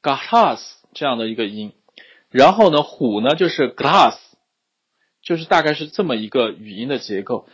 [0.00, 0.62] gas
[0.94, 1.74] 这样的一个音，
[2.30, 4.16] 然后呢，虎呢就是 glass，
[5.20, 7.46] 就是大概是这么一个语音的结构。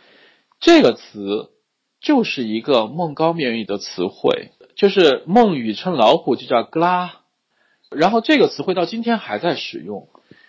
[0.61, 1.51] 这个词
[1.99, 7.09] 就是一个孟高棉语的词汇，就是孟语称老虎就叫 gla，
[7.91, 10.07] 然后这个词汇到今天还在使用。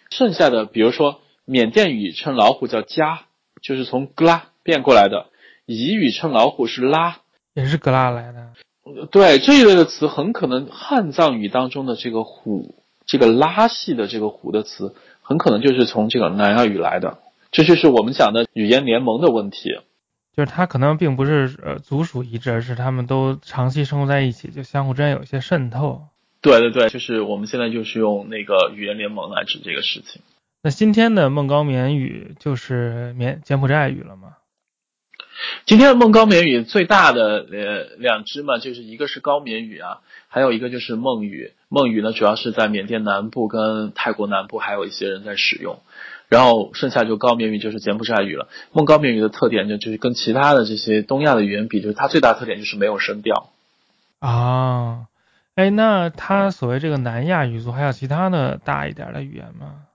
[0.08, 3.24] 剩下的，比如说缅甸语称老虎叫加，
[3.60, 5.26] 就是从 gla 变过来的；
[5.66, 7.22] 彝语称老虎是拉，
[7.54, 8.52] 也是格拉来的。
[9.10, 17.18] 对这一类的词，很可能汉藏语当中的这个“虎”这个拉系的这个“虎”的词，很可能就是从这个南亚语来的。
[17.50, 19.80] 这就是我们讲的语言联盟的问题。
[20.36, 26.02] 就是它可能并不是呃族属一致，而是他们都长期生活在一起，就相互之间有一些渗透。
[26.40, 30.22] 对对对，就是我们现在就是用那个语言联盟来指这个事情。
[30.62, 34.36] 那今天的孟高棉语就是缅柬埔寨语了吗？
[35.64, 41.52] 今天的孟高棉语最大的呃两支嘛，就是一个是高棉语啊，还有一个就是孟语。
[41.68, 45.78] 孟语呢，主要是在缅甸南部跟泰国南部还有一些人在使用。
[46.28, 48.46] 然后剩下就高棉语就是柬埔寨语了。
[48.70, 53.50] 孟高棉语的特点就就是跟其他的这些东亚的语言比，就是它最大特点就是没有声调。
[54.20, 55.06] 啊，
[55.56, 59.86] 哎，那它所谓这个南亚语族还有其他的大一点的语言吗？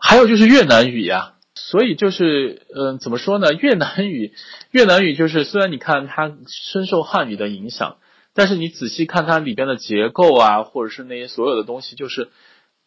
[0.00, 1.34] 还有就是越南语呀。
[1.68, 3.52] 所以就是，嗯，怎么说呢？
[3.52, 4.32] 越南语，
[4.70, 7.96] 越南语就是虽然你看它深受汉语的影响，
[8.34, 12.30] 但是你仔细看它里边的结构啊，或者是那些所有的东西，就是。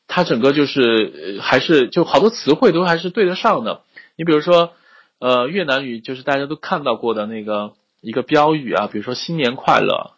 [0.06, 3.82] 它整个就是还是就好多词汇都还是对得上的。
[4.18, 4.74] 你比如说，
[5.18, 7.72] 呃，越南语就是大家都看到过的那个
[8.02, 10.12] 一个标语啊，比如说“新年快乐”，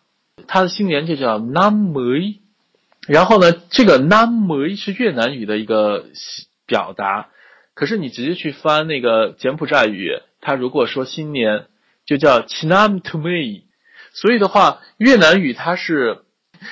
[0.48, 2.40] 它的新年就叫 “Nam Mui”。
[3.08, 6.06] 然后呢，这个 “Nam Mui” 是越南语的一个
[6.66, 7.30] 表达，
[7.76, 11.68] 可是你直接去翻那个柬埔寨语，它如果说新年
[12.06, 13.66] 就叫 “Chinam To Me”。
[14.14, 16.24] 所以的话，越南语它是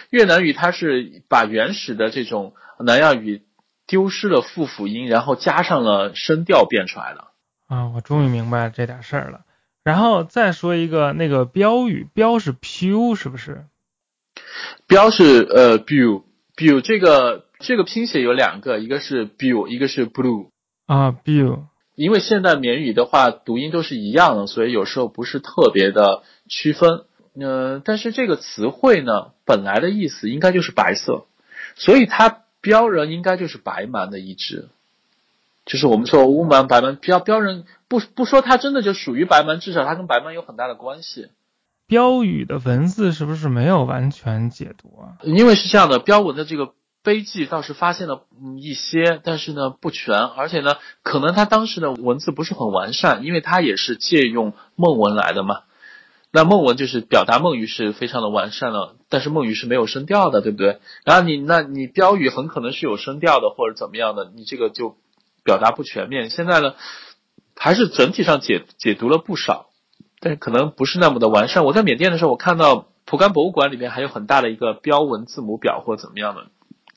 [0.10, 2.56] 越南语它是把原始的这种。
[2.80, 3.44] 南亚语
[3.86, 7.28] 丢失了复辅音，然后加上了声调变出来的。
[7.68, 9.42] 啊，我终于明白这点事儿了。
[9.84, 13.66] 然后再说一个那个标语，标是 pu 是不是？
[14.88, 20.50] 标是呃 bu，bu 这个这个拼写有两个，一个是 bu，一个是 blue。
[20.94, 21.64] 啊，bill。
[21.96, 27.06] 因为现代缅语的话读音都是一样的，所以有时候不是特别的区分。
[27.36, 31.26] 嗯，但是这个词汇呢，本来的意思应该就是白色，
[31.76, 32.40] 所以它。
[32.64, 34.70] 标人应该就是白蛮的一支，
[35.66, 41.28] 就是我们说乌蛮白蛮标标人不不说它真的就属于白蛮，至少它跟白蛮有很大的关系。
[41.88, 45.20] 标语的文字是不是没有完全解读啊？
[45.24, 46.72] 因为是这样的，标文的这个
[47.04, 48.24] 碑记倒是发现了
[48.60, 55.62] 一些，但是呢不全，而且呢可能他当时的文字不是很完善，因为他也是借用孟文来的嘛。
[56.32, 60.80] 那孟文就是表达孟语是非常的完善了，但是孟语是没有声调的，对不对？
[61.06, 64.98] 然后你那你标语很可能是有声调的或者怎么样的，你这个就
[65.44, 66.32] 表达不全面。
[66.32, 66.74] 现在呢，
[67.56, 69.68] 还是整体上解解读了不少，
[70.20, 71.66] 但是可能不是那么的完善。
[71.66, 76.48] 我在缅甸的时候，我看到蒲甘博物馆里面还有很大的一个标文字母表或怎么样的，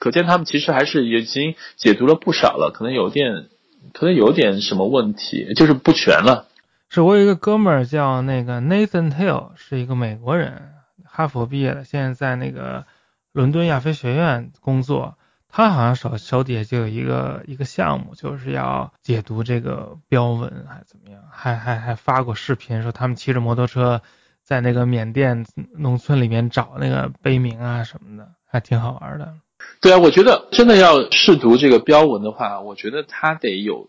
[0.07, 3.47] 可见他们其实还是已经解读了不少了，可能有点，
[3.93, 6.47] 可能有点什么问题，就是不全了。
[6.89, 12.87] 是我有一个哥们儿叫那个 Nathan Hill，是一个美国人，哈佛毕业的，现在在那个
[13.33, 15.19] 伦敦亚非学院工作。
[15.49, 21.21] 他好像手手底下就有一个一个项目，就是要解读这个标文，还怎么样？
[21.33, 24.03] 还还还发过视频，说他们骑着摩托车
[24.45, 25.45] 在那个缅甸
[25.77, 29.35] 农村里面找那个碑铭啊什么的，还挺好玩的。
[29.81, 33.89] 对啊，我觉得真的要试读这个标文的话，我觉得他得有，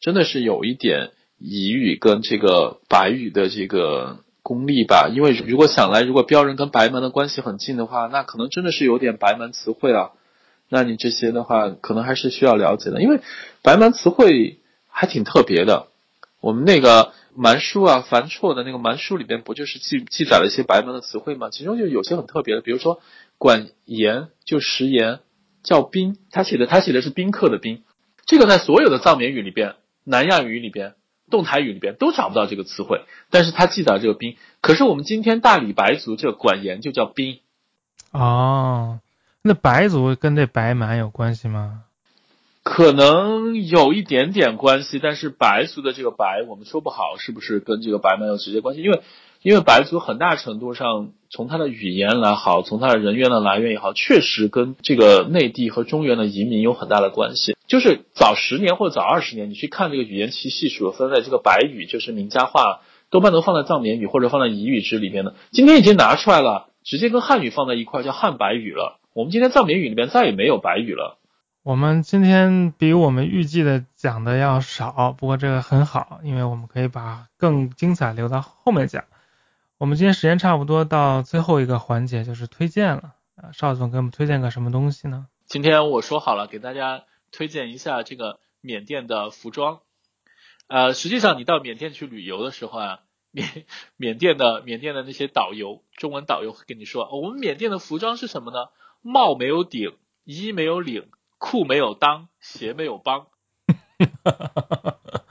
[0.00, 1.10] 真的是有一点。
[1.38, 10.12] 彝语跟这个白语的这个功力吧，因为如果想来，如果标人跟白蛮的关系很近的话，那可能真的是有点白蛮词汇啊。
[10.70, 13.20] 那你这些的话，可能还是需要了解的，因为
[13.60, 15.88] 白蛮词汇还挺特别的。
[16.40, 21.50] 我们那个蛮书啊，樊绰的那个蛮书里边，不就是记记载了一些白蛮的词汇吗？
[21.50, 23.02] 其中就有些很特别的，比如说
[23.38, 25.20] 管盐就食盐
[25.62, 27.82] 叫宾，他写的他写的是宾客的宾，
[28.26, 30.94] 这个在所有的藏缅语里边、南亚语里边。
[31.28, 33.00] 动态语里边都找不到这个词汇，
[33.30, 34.36] 但是它记载这个兵。
[34.60, 37.40] 可是我们今天大理白族这管盐就叫兵。
[38.12, 39.00] 哦，
[39.42, 41.82] 那白族跟这白蛮有关系吗？
[42.62, 49.02] 可能有一点点关系，但是白族的这个白，我们说不好是不是跟这个白蛮有直接关系，因为。
[49.42, 57.54] 因为白族很大程度上，从它的语言来好，从它的人员的来源也好，确实跟这个内地和中原的移民有很大的关系。
[57.66, 62.80] 就是早十年或者早二十年，你去看这个语言其系数分类，这个白语就是名家话，
[63.10, 65.34] 多半都放在藏缅语或者放在彝语支里边的。
[65.50, 68.98] 今天已经拿出来了，直接跟汉语放在一块叫汉白语了。
[69.12, 71.18] 我们今天藏缅语里边再也没有白语了。
[71.62, 79.04] 我们今天比我们预计的讲的要少，不过这个很好，因为我们可以把更精彩留到后面讲。
[79.78, 85.26] 我们今天时间差不多到最后一个环节，就是推荐了啊，邵总给我们推荐个什么东西呢？
[85.44, 89.80] 今天我说好了，给大家推荐一下这个缅甸的服装。
[90.68, 93.00] 呃，实际上你到缅甸去旅游的时候啊，
[93.32, 93.66] 缅
[93.96, 98.70] 缅甸的缅甸的那些导游，中文导游会跟你说，我们缅甸的服装是什么呢？
[99.02, 99.94] 帽没有顶，
[100.24, 103.26] 衣没有领，裤没有裆，鞋没有帮。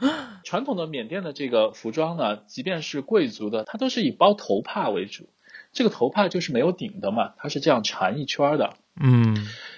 [0.45, 5.27] 传统的缅甸的这个服装呢，即便是贵族的，它都是以包头帕为主。
[5.73, 8.75] 这个头帕就是没有顶的嘛，它是这样缠一圈的。
[9.01, 9.35] 嗯，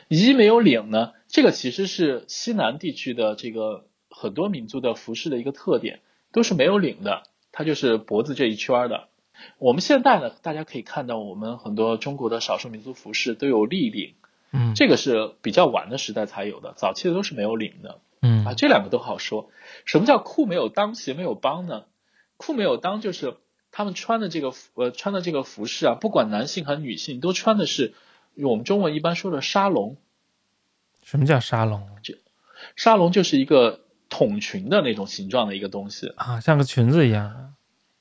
[0.10, 6.02] 一没有领呢，这个其实是西南地区的这个很多民族的服饰的一个特点，
[6.34, 9.08] 都是没有领的，它就是脖子这一圈的。
[9.60, 14.16] 我们现在呢，大家可以看到，我们很多中国的少数民族服饰都有立领，
[14.52, 18.02] 嗯，这个是比较晚的时代才有的，早期的都是没有领的。
[18.22, 19.50] 嗯啊，这两个都好说。
[19.86, 21.86] 什么叫裤没有裆，鞋没有帮呢？
[22.38, 23.38] 裤没有裆就是
[23.72, 27.94] 他们穿的这个呃穿的这个服饰啊，不管男性和女性都穿的是
[28.36, 29.98] 我们中文一般说的纱笼。
[31.04, 31.88] 什么叫纱笼？
[32.76, 37.50] 纱笼就是一个筒裙的那种形状的一个东西啊，像个裙子一样的。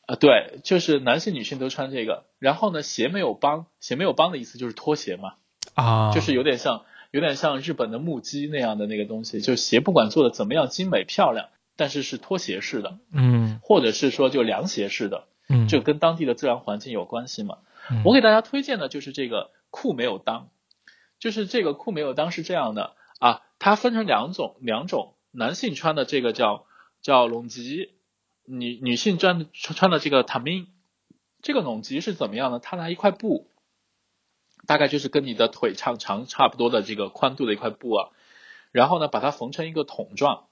[0.06, 2.24] 啊，对，就是男性女性都穿这个。
[2.38, 5.34] 然后呢，鞋没有帮，鞋没有帮的意思就是拖鞋嘛，
[5.74, 17.58] 啊，就是有点像有点像日本的木屐那样的那个东西，就鞋不管做的怎么样精美漂亮，但是是拖鞋式的，嗯或者是说就凉鞋式的，嗯，就跟当地的自然环境有关系嘛。
[17.90, 20.46] 嗯我给大家推荐的就是这个裤没有裆，
[21.20, 26.66] 就是这个裤没有裆是这样的啊，它分成两种，两种男性穿的这个叫
[27.00, 27.92] 叫隆吉，
[28.44, 30.66] 女女性穿的穿的这个塔明，
[31.42, 32.58] 这个隆吉是怎么样呢？
[32.60, 33.48] 它拿一块布，
[34.66, 38.08] 大概就是跟你的腿长长差不多的这个宽度的一块布啊，
[38.72, 40.44] 然后呢把它缝成一个筒状。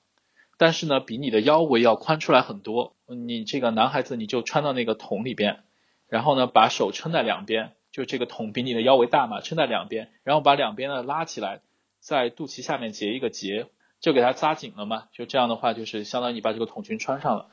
[0.57, 2.95] 但是呢，比你的腰围要宽出来很多。
[3.09, 5.65] 你这个男孩子，你就穿到那个桶里边，
[6.07, 11.61] 然后呢，把手撑在两边，就这个桶比你的腰围大嘛，撑在两边，然后把两边呢拉起来，
[11.99, 13.67] 在肚脐下面结一个结，
[13.99, 15.09] 就给它扎紧了嘛。
[15.11, 17.49] 就这样的话，就是相当于你把这个筒裙穿上了。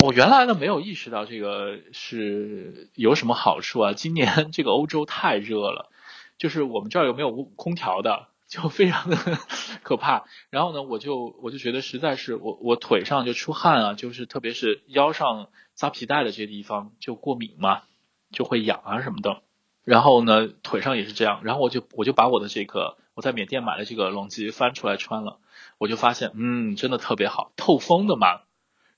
[0.00, 3.92] 我原来呢没有意识到这个是有什么好处啊。
[3.92, 5.90] 今年 这个欧洲太热了，
[6.38, 8.28] 就是我们这儿有没有空调的？
[8.48, 9.16] 就非常的
[9.82, 17.84] 可怕，然后呢，我就我就觉得实在是我我腿上就出汗啊，就是特别是腰上扎皮带的这些地方就过敏嘛，
[18.30, 19.40] 就会痒啊什么的。
[19.84, 25.38] 然后呢，腿上也是这样，然后我就我就把我的这个我在缅甸买的这个龙吉翻出来穿了，
[25.78, 28.40] 我就发现嗯，真的特别好，透风的嘛。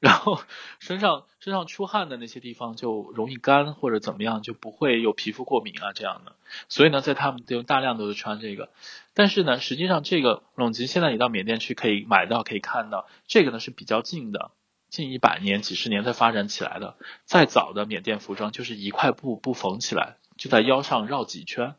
[0.00, 0.38] 然后
[0.80, 6.32] 身上身上出汗的那些地方就容易干或者怎么样，就不会有皮肤过敏啊这样的。
[6.68, 8.68] 所以呢，在他们就大量都是穿这个。
[9.14, 14.50] 但是呢，实际上这个隆吉现在你到缅甸去可以买到，可以看到这个呢是比较近的，
[14.90, 16.96] 近一百年、几十年才发展起来的。
[17.24, 21.76] 再早的缅甸服装就是一块布布缝起来，就在腰上绕几圈，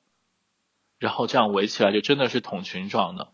[0.97, 3.29] 然后这样围起来，就真的是筒裙状的。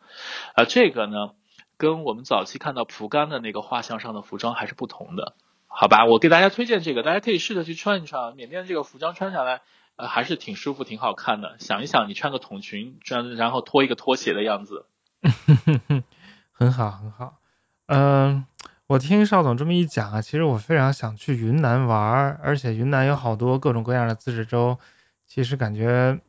[0.56, 1.34] 啊，这个呢。
[1.82, 5.34] 跟我们早期看到蒲甘的那个画像上的服装还是不同的，
[5.66, 6.06] 好吧？
[6.06, 8.36] 我给大家推荐这个，大家可以试着去穿一穿。
[8.36, 9.62] 缅甸这个服装穿下来，
[9.96, 11.56] 呃，还是挺舒服、挺好看的。
[11.58, 14.86] 想一想，你穿个筒裙，穿然后拖一个拖鞋的样子，
[16.54, 17.40] 很好，很好。
[17.88, 18.46] 嗯，
[18.86, 24.78] 我听邵总这么一讲啊，其实我非常想去云南玩，而且云南有好多各种各样的自治州，
[25.26, 26.20] 其实感觉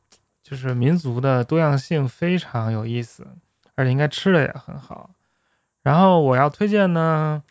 [0.43, 3.27] 就是民族的多样性非常有意思，
[3.75, 5.11] 而且应该吃的也很好。
[5.83, 7.43] 然后我要推荐呢，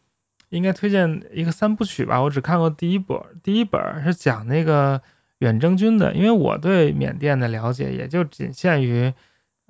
[0.49, 2.22] 应该推荐一个三部曲吧。
[2.22, 5.02] 我只看过第一本，第一本是讲那个
[5.40, 9.14] 远征军的，因为我对缅甸的了解也就仅限于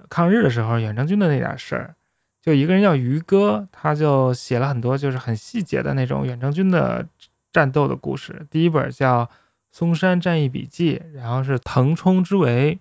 [0.09, 1.95] 抗日的时候远征军的那点事儿。
[2.41, 7.07] 就一个人叫于哥，他就写了很多就是很细节的那种远征军的
[7.53, 8.47] 战斗的故事。
[8.49, 9.25] 第一本叫
[9.71, 12.79] 《松山战役笔记》，然后是腾冲之围，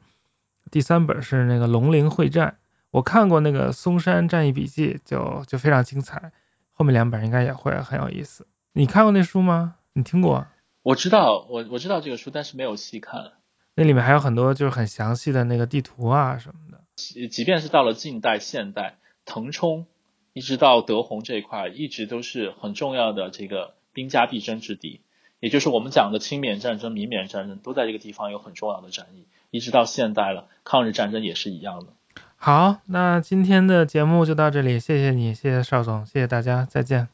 [0.71, 2.57] 第三本是那个龙陵会战。
[2.91, 6.33] 我看过那个《嵩山战役笔记》，就就非常精彩。
[6.73, 8.47] 后面两本应该也会很有意思。
[8.73, 9.77] 你看过那书吗？
[9.93, 10.47] 你听过？
[10.83, 13.33] 我知道，我我知道这个书，但是没有细看。
[13.75, 16.81] 那里面还有很多就是很详细的那个地图啊什么的。
[17.29, 19.87] 即便是到了近代、现代，腾冲
[20.33, 25.03] 一直到德宏这一块，一直都是很重要的这个兵家必争之地。
[25.39, 29.27] 也就是我们讲的清缅战争、民缅战争，都在这个地方有很重要的战役。
[29.51, 31.95] 一直到现代了，抗日战争也是一样的。
[32.43, 37.07] 好，那今天的节目就到这里，谢谢你，谢谢邵总，谢谢大家，再见。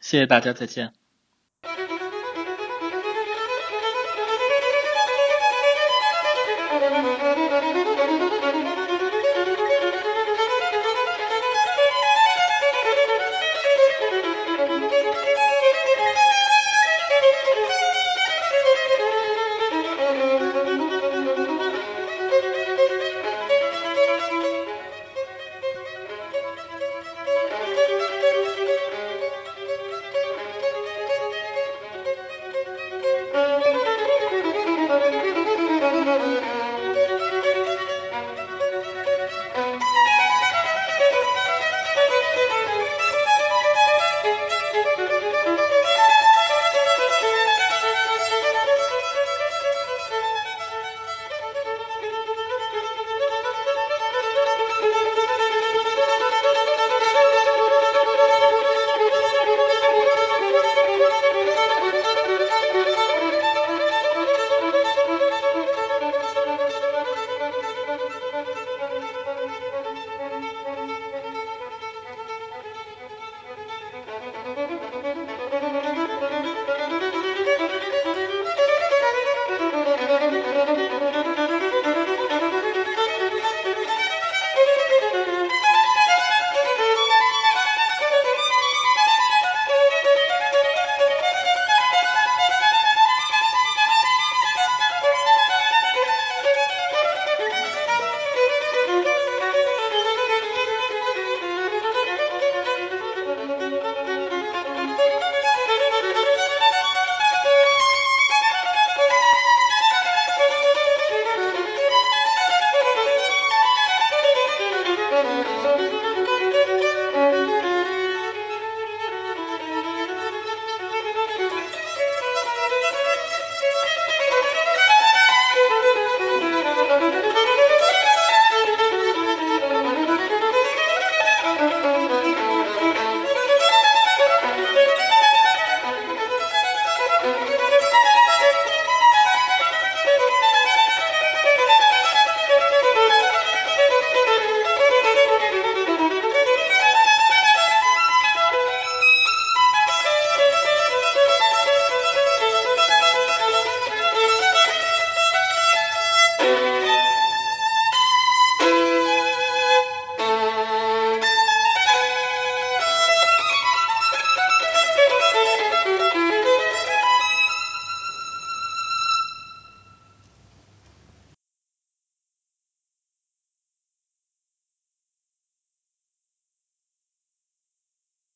[0.00, 0.97] 谢谢大家，再见。